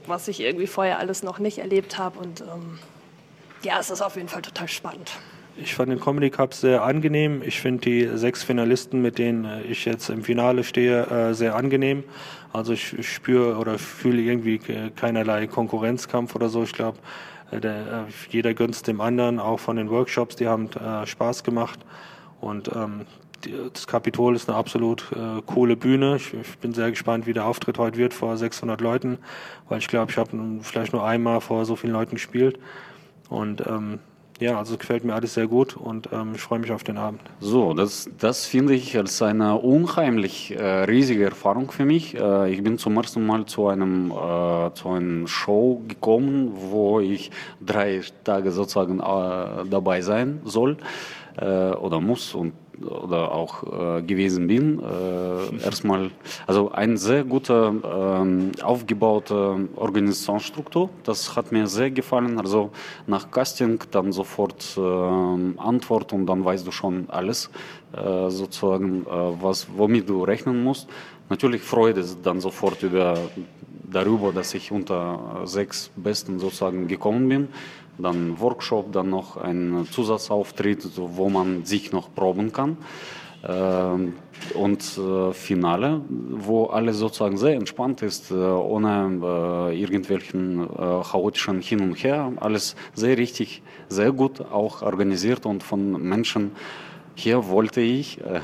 was 0.07 0.27
ich 0.27 0.39
irgendwie 0.41 0.67
vorher 0.67 0.99
alles 0.99 1.23
noch 1.23 1.39
nicht 1.39 1.59
erlebt 1.59 1.97
habe. 1.97 2.19
Und 2.19 2.41
ähm, 2.41 2.79
ja, 3.63 3.79
es 3.79 3.89
ist 3.89 4.01
auf 4.01 4.15
jeden 4.15 4.29
Fall 4.29 4.41
total 4.41 4.67
spannend. 4.67 5.11
Ich 5.55 5.75
fand 5.75 5.91
den 5.91 5.99
Comedy 5.99 6.31
Cup 6.31 6.53
sehr 6.55 6.81
angenehm. 6.83 7.43
Ich 7.45 7.61
finde 7.61 7.81
die 7.81 8.09
sechs 8.17 8.43
Finalisten, 8.43 9.01
mit 9.01 9.19
denen 9.19 9.45
äh, 9.45 9.61
ich 9.63 9.85
jetzt 9.85 10.09
im 10.09 10.23
Finale 10.23 10.63
stehe, 10.63 11.03
äh, 11.05 11.33
sehr 11.33 11.55
angenehm. 11.55 12.03
Also 12.51 12.73
ich 12.73 12.95
spüre 13.07 13.57
oder 13.57 13.77
fühle 13.77 14.21
irgendwie 14.21 14.57
ke- 14.57 14.91
keinerlei 14.95 15.45
Konkurrenzkampf 15.47 16.35
oder 16.35 16.49
so. 16.49 16.63
Ich 16.63 16.73
glaube, 16.73 16.97
äh, 17.51 17.59
der, 17.59 18.07
jeder 18.29 18.55
gönnt 18.55 18.85
dem 18.87 18.99
anderen, 18.99 19.39
auch 19.39 19.59
von 19.59 19.75
den 19.75 19.89
Workshops, 19.91 20.35
die 20.35 20.47
haben 20.47 20.69
Spaß 21.05 21.43
gemacht. 21.43 21.79
Und 22.41 22.69
ähm, 22.75 23.05
das 23.73 23.85
Kapitol 23.85 24.35
ist 24.35 24.49
eine 24.49 24.57
absolut 24.57 25.05
äh, 25.11 25.41
coole 25.45 25.75
Bühne. 25.75 26.15
Ich, 26.15 26.33
ich 26.33 26.57
bin 26.57 26.73
sehr 26.73 26.89
gespannt, 26.89 27.27
wie 27.27 27.33
der 27.33 27.45
Auftritt 27.45 27.77
heute 27.77 27.97
wird 27.97 28.13
vor 28.15 28.37
600 28.37 28.81
Leuten, 28.81 29.19
weil 29.69 29.77
ich 29.79 29.87
glaube, 29.87 30.11
ich 30.11 30.17
habe 30.17 30.31
vielleicht 30.61 30.93
nur 30.93 31.05
einmal 31.05 31.41
vor 31.41 31.65
so 31.65 31.75
vielen 31.75 31.93
Leuten 31.93 32.15
gespielt. 32.15 32.57
Und 33.33 33.65
ähm, 33.65 33.99
ja, 34.39 34.59
also 34.59 34.77
gefällt 34.77 35.03
mir 35.03 35.15
alles 35.15 35.33
sehr 35.33 35.47
gut 35.47 35.75
und 35.75 36.09
ähm, 36.11 36.33
ich 36.35 36.41
freue 36.41 36.59
mich 36.59 36.71
auf 36.71 36.83
den 36.83 36.97
Abend. 36.97 37.21
So, 37.39 37.73
das, 37.73 38.09
das 38.19 38.45
finde 38.45 38.73
ich 38.73 38.95
als 38.97 39.21
eine 39.21 39.55
unheimlich 39.55 40.55
äh, 40.55 40.83
riesige 40.83 41.25
Erfahrung 41.25 41.71
für 41.71 41.85
mich. 41.85 42.15
Äh, 42.15 42.51
ich 42.51 42.63
bin 42.63 42.77
zum 42.77 42.95
ersten 42.97 43.25
Mal 43.25 43.45
zu 43.45 43.67
einem 43.67 44.11
äh, 44.11 44.73
zu 44.73 44.89
einer 44.89 45.27
Show 45.27 45.81
gekommen, 45.87 46.51
wo 46.53 46.99
ich 46.99 47.31
drei 47.65 48.01
Tage 48.23 48.51
sozusagen 48.51 48.99
äh, 48.99 49.65
dabei 49.69 50.01
sein 50.01 50.41
soll 50.43 50.77
äh, 51.37 51.71
oder 51.71 51.99
muss 51.99 52.35
und 52.35 52.53
oder 52.81 53.31
auch 53.31 53.63
äh, 53.63 54.01
gewesen 54.01 54.47
bin. 54.47 54.79
Äh, 54.79 55.63
erstmal, 55.63 56.11
also 56.47 56.71
eine 56.71 56.97
sehr 56.97 57.23
gute 57.23 57.73
ähm, 57.83 58.51
aufgebaute 58.61 59.67
Organisationsstruktur. 59.75 60.89
Das 61.03 61.35
hat 61.35 61.51
mir 61.51 61.67
sehr 61.67 61.91
gefallen. 61.91 62.39
Also 62.39 62.71
nach 63.07 63.31
Casting 63.31 63.79
dann 63.91 64.11
sofort 64.11 64.77
ähm, 64.77 65.55
Antwort 65.57 66.13
und 66.13 66.25
dann 66.25 66.43
weißt 66.43 66.65
du 66.65 66.71
schon 66.71 67.05
alles 67.09 67.49
äh, 67.93 68.29
sozusagen, 68.29 69.05
äh, 69.05 69.09
was 69.41 69.67
womit 69.75 70.09
du 70.09 70.23
rechnen 70.23 70.63
musst. 70.63 70.89
Natürlich 71.29 71.61
Freude 71.61 72.03
dann 72.21 72.41
sofort 72.41 72.83
über 72.83 73.17
darüber, 73.93 74.33
dass 74.33 74.53
ich 74.53 74.71
unter 74.71 75.41
sechs 75.45 75.91
Besten 75.95 76.39
sozusagen 76.39 76.87
gekommen 76.87 77.29
bin. 77.29 77.47
Dann 77.97 78.39
Workshop, 78.39 78.91
dann 78.91 79.09
noch 79.09 79.37
ein 79.37 79.87
Zusatzauftritt, 79.91 80.89
wo 80.95 81.29
man 81.29 81.65
sich 81.65 81.91
noch 81.91 82.13
proben 82.13 82.51
kann. 82.51 82.77
Ähm, 83.45 84.13
und 84.53 84.97
äh, 84.97 85.33
Finale, 85.33 86.01
wo 86.09 86.65
alles 86.65 86.97
sozusagen 86.97 87.37
sehr 87.37 87.55
entspannt 87.55 88.01
ist, 88.01 88.31
äh, 88.31 88.35
ohne 88.35 89.71
äh, 89.71 89.81
irgendwelchen 89.81 90.63
äh, 90.63 91.01
chaotischen 91.03 91.61
Hin 91.61 91.81
und 91.81 91.95
Her. 91.95 92.31
Alles 92.37 92.75
sehr 92.93 93.17
richtig, 93.17 93.61
sehr 93.89 94.11
gut 94.11 94.41
auch 94.41 94.81
organisiert 94.81 95.45
und 95.45 95.61
von 95.63 96.01
Menschen. 96.01 96.51
Hier 97.15 97.47
wollte 97.47 97.81
ich, 97.81 98.19
äh, 98.21 98.39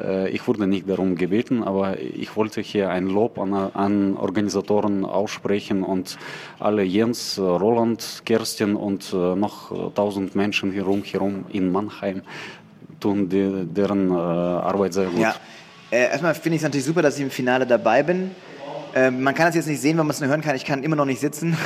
äh, 0.00 0.28
ich 0.30 0.46
wurde 0.46 0.66
nicht 0.66 0.88
darum 0.88 1.16
gebeten, 1.16 1.64
aber 1.64 1.98
ich 1.98 2.36
wollte 2.36 2.60
hier 2.60 2.90
ein 2.90 3.06
Lob 3.06 3.38
an, 3.38 3.52
an 3.52 4.16
Organisatoren 4.16 5.04
aussprechen 5.04 5.82
und 5.82 6.18
alle 6.60 6.84
Jens, 6.84 7.38
Roland, 7.38 8.22
Kerstin 8.24 8.76
und 8.76 9.12
äh, 9.12 9.34
noch 9.34 9.94
tausend 9.94 10.36
Menschen 10.36 10.70
hier 10.70 10.84
herum 10.84 11.44
in 11.50 11.72
Mannheim 11.72 12.22
tun 13.02 13.28
die, 13.28 13.66
deren 13.66 14.10
äh, 14.10 14.14
Arbeit 14.14 14.94
sehr 14.94 15.06
gut. 15.06 15.18
Ja, 15.18 15.34
äh, 15.90 16.04
erstmal 16.04 16.34
finde 16.34 16.56
ich 16.56 16.60
es 16.60 16.64
natürlich 16.64 16.86
super, 16.86 17.02
dass 17.02 17.16
ich 17.16 17.22
im 17.22 17.30
Finale 17.30 17.66
dabei 17.66 18.02
bin. 18.02 18.30
Ähm, 18.94 19.22
man 19.22 19.34
kann 19.34 19.46
das 19.46 19.54
jetzt 19.54 19.66
nicht 19.66 19.80
sehen, 19.80 19.98
wenn 19.98 20.06
man 20.06 20.14
es 20.14 20.20
nur 20.20 20.28
hören 20.28 20.42
kann. 20.42 20.54
Ich 20.54 20.64
kann 20.64 20.82
immer 20.82 20.96
noch 20.96 21.06
nicht 21.06 21.20
sitzen. 21.20 21.56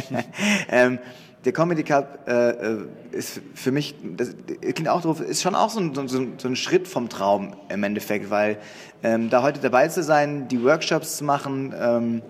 ähm, 0.68 0.98
der 1.44 1.52
Comedy 1.52 1.82
Cup 1.82 2.26
äh, 2.26 2.50
äh, 2.50 2.78
ist 3.12 3.40
für 3.54 3.70
mich, 3.70 3.94
das 4.16 4.34
klingt 4.60 4.88
auch 4.88 5.02
drauf, 5.02 5.20
ist 5.20 5.42
schon 5.42 5.54
auch 5.54 5.70
so 5.70 5.80
ein, 5.80 5.94
so, 5.94 6.06
so 6.06 6.48
ein 6.48 6.56
Schritt 6.56 6.88
vom 6.88 7.08
Traum 7.08 7.54
im 7.68 7.82
Endeffekt, 7.82 8.30
weil 8.30 8.58
ähm, 9.02 9.30
da 9.30 9.42
heute 9.42 9.60
dabei 9.60 9.88
zu 9.88 10.02
sein, 10.02 10.48
die 10.48 10.62
Workshops 10.62 11.18
zu 11.18 11.24
machen 11.24 11.74
ähm, 11.78 12.22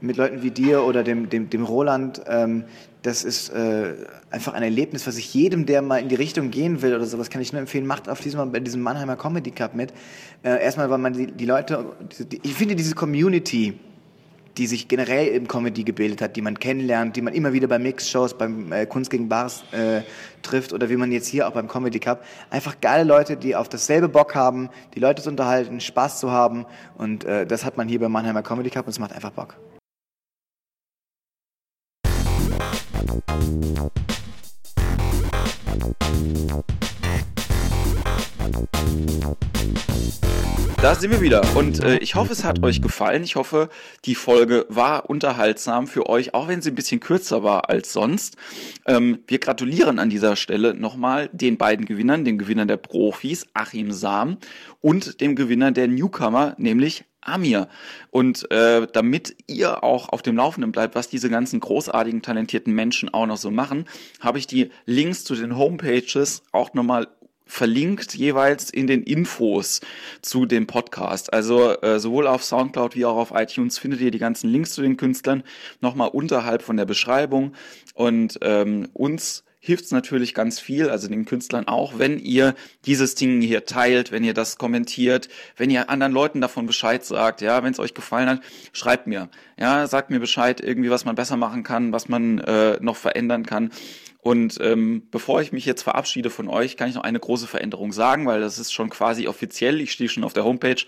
mit 0.00 0.16
Leuten 0.16 0.42
wie 0.42 0.50
dir 0.50 0.84
oder 0.84 1.02
dem, 1.02 1.28
dem, 1.28 1.50
dem 1.50 1.64
Roland, 1.64 2.22
ähm, 2.28 2.64
das 3.02 3.24
ist 3.24 3.50
äh, 3.50 3.94
einfach 4.30 4.54
ein 4.54 4.62
Erlebnis, 4.62 5.06
was 5.06 5.16
ich 5.16 5.32
jedem, 5.32 5.66
der 5.66 5.82
mal 5.82 5.98
in 5.98 6.08
die 6.08 6.14
Richtung 6.14 6.50
gehen 6.50 6.82
will 6.82 6.94
oder 6.94 7.06
sowas, 7.06 7.30
kann 7.30 7.40
ich 7.40 7.52
nur 7.52 7.60
empfehlen, 7.60 7.86
macht 7.86 8.08
auf 8.08 8.20
diesem, 8.20 8.52
bei 8.52 8.60
diesem 8.60 8.82
Mannheimer 8.82 9.16
Comedy 9.16 9.50
Cup 9.50 9.74
mit. 9.74 9.92
Äh, 10.42 10.62
erstmal, 10.62 10.90
weil 10.90 10.98
man 10.98 11.12
die, 11.12 11.28
die 11.28 11.46
Leute, 11.46 11.86
die, 12.18 12.40
ich 12.42 12.54
finde 12.54 12.74
diese 12.74 12.94
Community, 12.94 13.78
die 14.58 14.66
sich 14.66 14.88
generell 14.88 15.28
im 15.28 15.46
Comedy 15.46 15.84
gebildet 15.84 16.20
hat, 16.20 16.34
die 16.34 16.42
man 16.42 16.58
kennenlernt, 16.58 17.14
die 17.14 17.22
man 17.22 17.32
immer 17.32 17.52
wieder 17.52 17.68
bei 17.68 17.78
Mix-Shows, 17.78 18.36
beim 18.36 18.72
äh, 18.72 18.86
Kunst 18.86 19.10
gegen 19.10 19.28
Bars 19.28 19.62
äh, 19.70 20.02
trifft 20.42 20.72
oder 20.72 20.90
wie 20.90 20.96
man 20.96 21.12
jetzt 21.12 21.28
hier 21.28 21.46
auch 21.46 21.52
beim 21.52 21.68
Comedy 21.68 22.00
Cup. 22.00 22.24
Einfach 22.50 22.80
geile 22.80 23.04
Leute, 23.04 23.36
die 23.36 23.54
auf 23.54 23.68
dasselbe 23.68 24.08
Bock 24.08 24.34
haben, 24.34 24.68
die 24.94 25.00
Leute 25.00 25.22
zu 25.22 25.30
unterhalten, 25.30 25.80
Spaß 25.80 26.18
zu 26.18 26.32
haben 26.32 26.66
und 26.96 27.24
äh, 27.24 27.46
das 27.46 27.64
hat 27.64 27.76
man 27.76 27.88
hier 27.88 28.00
beim 28.00 28.10
Mannheimer 28.10 28.42
Comedy 28.42 28.70
Cup 28.70 28.86
und 28.86 28.90
es 28.90 28.98
macht 28.98 29.12
einfach 29.12 29.30
Bock. 29.30 29.56
Da 40.80 40.94
sind 40.94 41.10
wir 41.10 41.20
wieder 41.20 41.42
und 41.56 41.82
äh, 41.82 41.98
ich 41.98 42.14
hoffe, 42.14 42.32
es 42.32 42.44
hat 42.44 42.62
euch 42.62 42.80
gefallen. 42.80 43.24
Ich 43.24 43.34
hoffe, 43.34 43.68
die 44.04 44.14
Folge 44.14 44.64
war 44.68 45.10
unterhaltsam 45.10 45.88
für 45.88 46.08
euch, 46.08 46.34
auch 46.34 46.46
wenn 46.46 46.62
sie 46.62 46.70
ein 46.70 46.76
bisschen 46.76 47.00
kürzer 47.00 47.42
war 47.42 47.68
als 47.68 47.92
sonst. 47.92 48.36
Ähm, 48.86 49.18
wir 49.26 49.40
gratulieren 49.40 49.98
an 49.98 50.08
dieser 50.08 50.36
Stelle 50.36 50.74
nochmal 50.74 51.30
den 51.32 51.58
beiden 51.58 51.84
Gewinnern, 51.84 52.24
dem 52.24 52.38
Gewinner 52.38 52.64
der 52.64 52.76
Profis, 52.76 53.46
Achim 53.54 53.90
Sam, 53.90 54.38
und 54.80 55.20
dem 55.20 55.34
Gewinner 55.34 55.72
der 55.72 55.88
Newcomer, 55.88 56.54
nämlich 56.58 57.04
Amir. 57.20 57.68
Und 58.10 58.50
äh, 58.52 58.86
damit 58.92 59.36
ihr 59.46 59.82
auch 59.82 60.10
auf 60.10 60.22
dem 60.22 60.36
Laufenden 60.36 60.72
bleibt, 60.72 60.94
was 60.94 61.08
diese 61.08 61.28
ganzen 61.28 61.60
großartigen, 61.60 62.22
talentierten 62.22 62.72
Menschen 62.72 63.08
auch 63.12 63.26
noch 63.26 63.36
so 63.36 63.50
machen, 63.50 63.86
habe 64.20 64.38
ich 64.38 64.46
die 64.46 64.70
Links 64.86 65.24
zu 65.24 65.34
den 65.34 65.56
Homepages 65.56 66.42
auch 66.52 66.72
nochmal 66.74 67.08
verlinkt 67.48 68.14
jeweils 68.14 68.70
in 68.70 68.86
den 68.86 69.02
Infos 69.02 69.80
zu 70.22 70.46
dem 70.46 70.66
Podcast. 70.66 71.32
Also 71.32 71.80
äh, 71.80 71.98
sowohl 71.98 72.28
auf 72.28 72.44
Soundcloud 72.44 72.94
wie 72.94 73.06
auch 73.06 73.16
auf 73.16 73.32
iTunes 73.34 73.78
findet 73.78 74.00
ihr 74.00 74.10
die 74.12 74.18
ganzen 74.18 74.50
Links 74.50 74.74
zu 74.74 74.82
den 74.82 74.96
Künstlern 74.96 75.42
nochmal 75.80 76.10
unterhalb 76.10 76.62
von 76.62 76.76
der 76.76 76.84
Beschreibung. 76.84 77.54
Und 77.94 78.38
ähm, 78.42 78.88
uns 78.92 79.44
hilft 79.68 79.84
es 79.84 79.90
natürlich 79.90 80.32
ganz 80.32 80.58
viel, 80.58 80.88
also 80.88 81.08
den 81.08 81.26
Künstlern 81.26 81.68
auch, 81.68 81.98
wenn 81.98 82.18
ihr 82.18 82.54
dieses 82.86 83.14
Ding 83.14 83.42
hier 83.42 83.66
teilt, 83.66 84.10
wenn 84.10 84.24
ihr 84.24 84.32
das 84.32 84.56
kommentiert, 84.56 85.28
wenn 85.58 85.68
ihr 85.68 85.90
anderen 85.90 86.14
Leuten 86.14 86.40
davon 86.40 86.64
Bescheid 86.64 87.04
sagt, 87.04 87.42
ja, 87.42 87.62
wenn 87.62 87.72
es 87.72 87.78
euch 87.78 87.92
gefallen 87.92 88.30
hat, 88.30 88.40
schreibt 88.72 89.06
mir, 89.06 89.28
ja, 89.58 89.86
sagt 89.86 90.08
mir 90.08 90.20
Bescheid, 90.20 90.62
irgendwie 90.62 90.88
was 90.88 91.04
man 91.04 91.16
besser 91.16 91.36
machen 91.36 91.64
kann, 91.64 91.92
was 91.92 92.08
man 92.08 92.38
äh, 92.38 92.78
noch 92.80 92.96
verändern 92.96 93.44
kann. 93.44 93.70
Und 94.22 94.56
ähm, 94.62 95.02
bevor 95.10 95.42
ich 95.42 95.52
mich 95.52 95.66
jetzt 95.66 95.82
verabschiede 95.82 96.30
von 96.30 96.48
euch, 96.48 96.78
kann 96.78 96.88
ich 96.88 96.94
noch 96.94 97.04
eine 97.04 97.20
große 97.20 97.46
Veränderung 97.46 97.92
sagen, 97.92 98.24
weil 98.24 98.40
das 98.40 98.58
ist 98.58 98.72
schon 98.72 98.88
quasi 98.88 99.28
offiziell. 99.28 99.82
Ich 99.82 99.92
stehe 99.92 100.08
schon 100.08 100.24
auf 100.24 100.32
der 100.32 100.44
Homepage. 100.44 100.82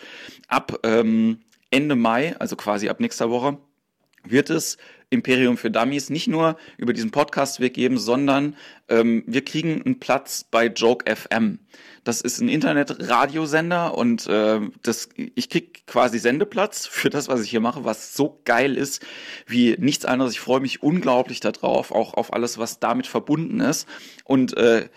Ab 0.48 0.78
ähm, 0.84 1.40
Ende 1.70 1.96
Mai, 1.96 2.34
also 2.38 2.56
quasi 2.56 2.88
ab 2.88 2.98
nächster 2.98 3.28
Woche, 3.28 3.58
wird 4.24 4.48
es 4.48 4.78
Imperium 5.10 5.56
für 5.56 5.70
Dummies 5.70 6.08
nicht 6.08 6.28
nur 6.28 6.56
über 6.78 6.92
diesen 6.92 7.10
Podcast-Weg 7.10 7.74
geben, 7.74 7.98
sondern 7.98 8.56
ähm, 8.88 9.24
wir 9.26 9.44
kriegen 9.44 9.82
einen 9.82 9.98
Platz 9.98 10.44
bei 10.48 10.66
Joke 10.66 11.04
FM. 11.14 11.58
Das 12.04 12.20
ist 12.20 12.40
ein 12.40 12.48
Internet-Radiosender 12.48 13.96
und 13.98 14.26
äh, 14.28 14.60
das, 14.82 15.08
ich 15.16 15.50
krieg 15.50 15.86
quasi 15.86 16.18
Sendeplatz 16.18 16.86
für 16.90 17.10
das, 17.10 17.28
was 17.28 17.42
ich 17.42 17.50
hier 17.50 17.60
mache, 17.60 17.84
was 17.84 18.14
so 18.14 18.40
geil 18.44 18.76
ist 18.76 19.04
wie 19.46 19.76
nichts 19.78 20.04
anderes. 20.04 20.32
Ich 20.32 20.40
freue 20.40 20.60
mich 20.60 20.82
unglaublich 20.82 21.40
darauf, 21.40 21.90
auch 21.90 22.14
auf 22.14 22.32
alles, 22.32 22.58
was 22.58 22.78
damit 22.78 23.06
verbunden 23.06 23.60
ist. 23.60 23.88
Und 24.24 24.56
äh, 24.56 24.88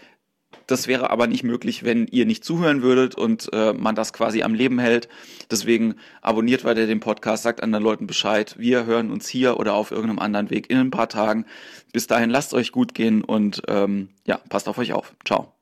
das 0.68 0.88
wäre 0.88 1.10
aber 1.10 1.28
nicht 1.28 1.44
möglich, 1.44 1.84
wenn 1.84 2.08
ihr 2.08 2.26
nicht 2.26 2.44
zuhören 2.44 2.82
würdet 2.82 3.16
und 3.16 3.50
äh, 3.54 3.74
man 3.74 3.96
das 3.96 4.14
quasi 4.14 4.44
am 4.44 4.54
Leben 4.54 4.80
hält. 4.80 5.08
Deswegen 5.52 5.96
abonniert 6.22 6.64
weiter 6.64 6.88
den 6.88 7.00
Podcast, 7.00 7.44
sagt 7.44 7.62
anderen 7.62 7.84
Leuten 7.84 8.08
Bescheid. 8.08 8.56
Wir 8.58 8.86
hören 8.86 9.12
uns 9.12 9.28
hier 9.28 9.60
oder 9.60 9.74
auf 9.74 9.92
irgendeinem 9.92 10.20
anderen 10.20 10.50
Weg 10.50 10.70
in 10.70 10.78
ein 10.78 10.92
paar 10.92 11.10
Tagen. 11.10 11.46
Bis 11.92 12.08
dahin 12.08 12.30
lasst 12.30 12.54
euch 12.54 12.72
gut 12.72 12.94
gehen 12.94 13.24
und 13.24 13.62
ähm, 13.68 14.10
ja, 14.26 14.40
passt 14.50 14.68
auf 14.68 14.78
euch 14.78 14.94
auf. 14.94 15.14
Ciao. 15.26 15.54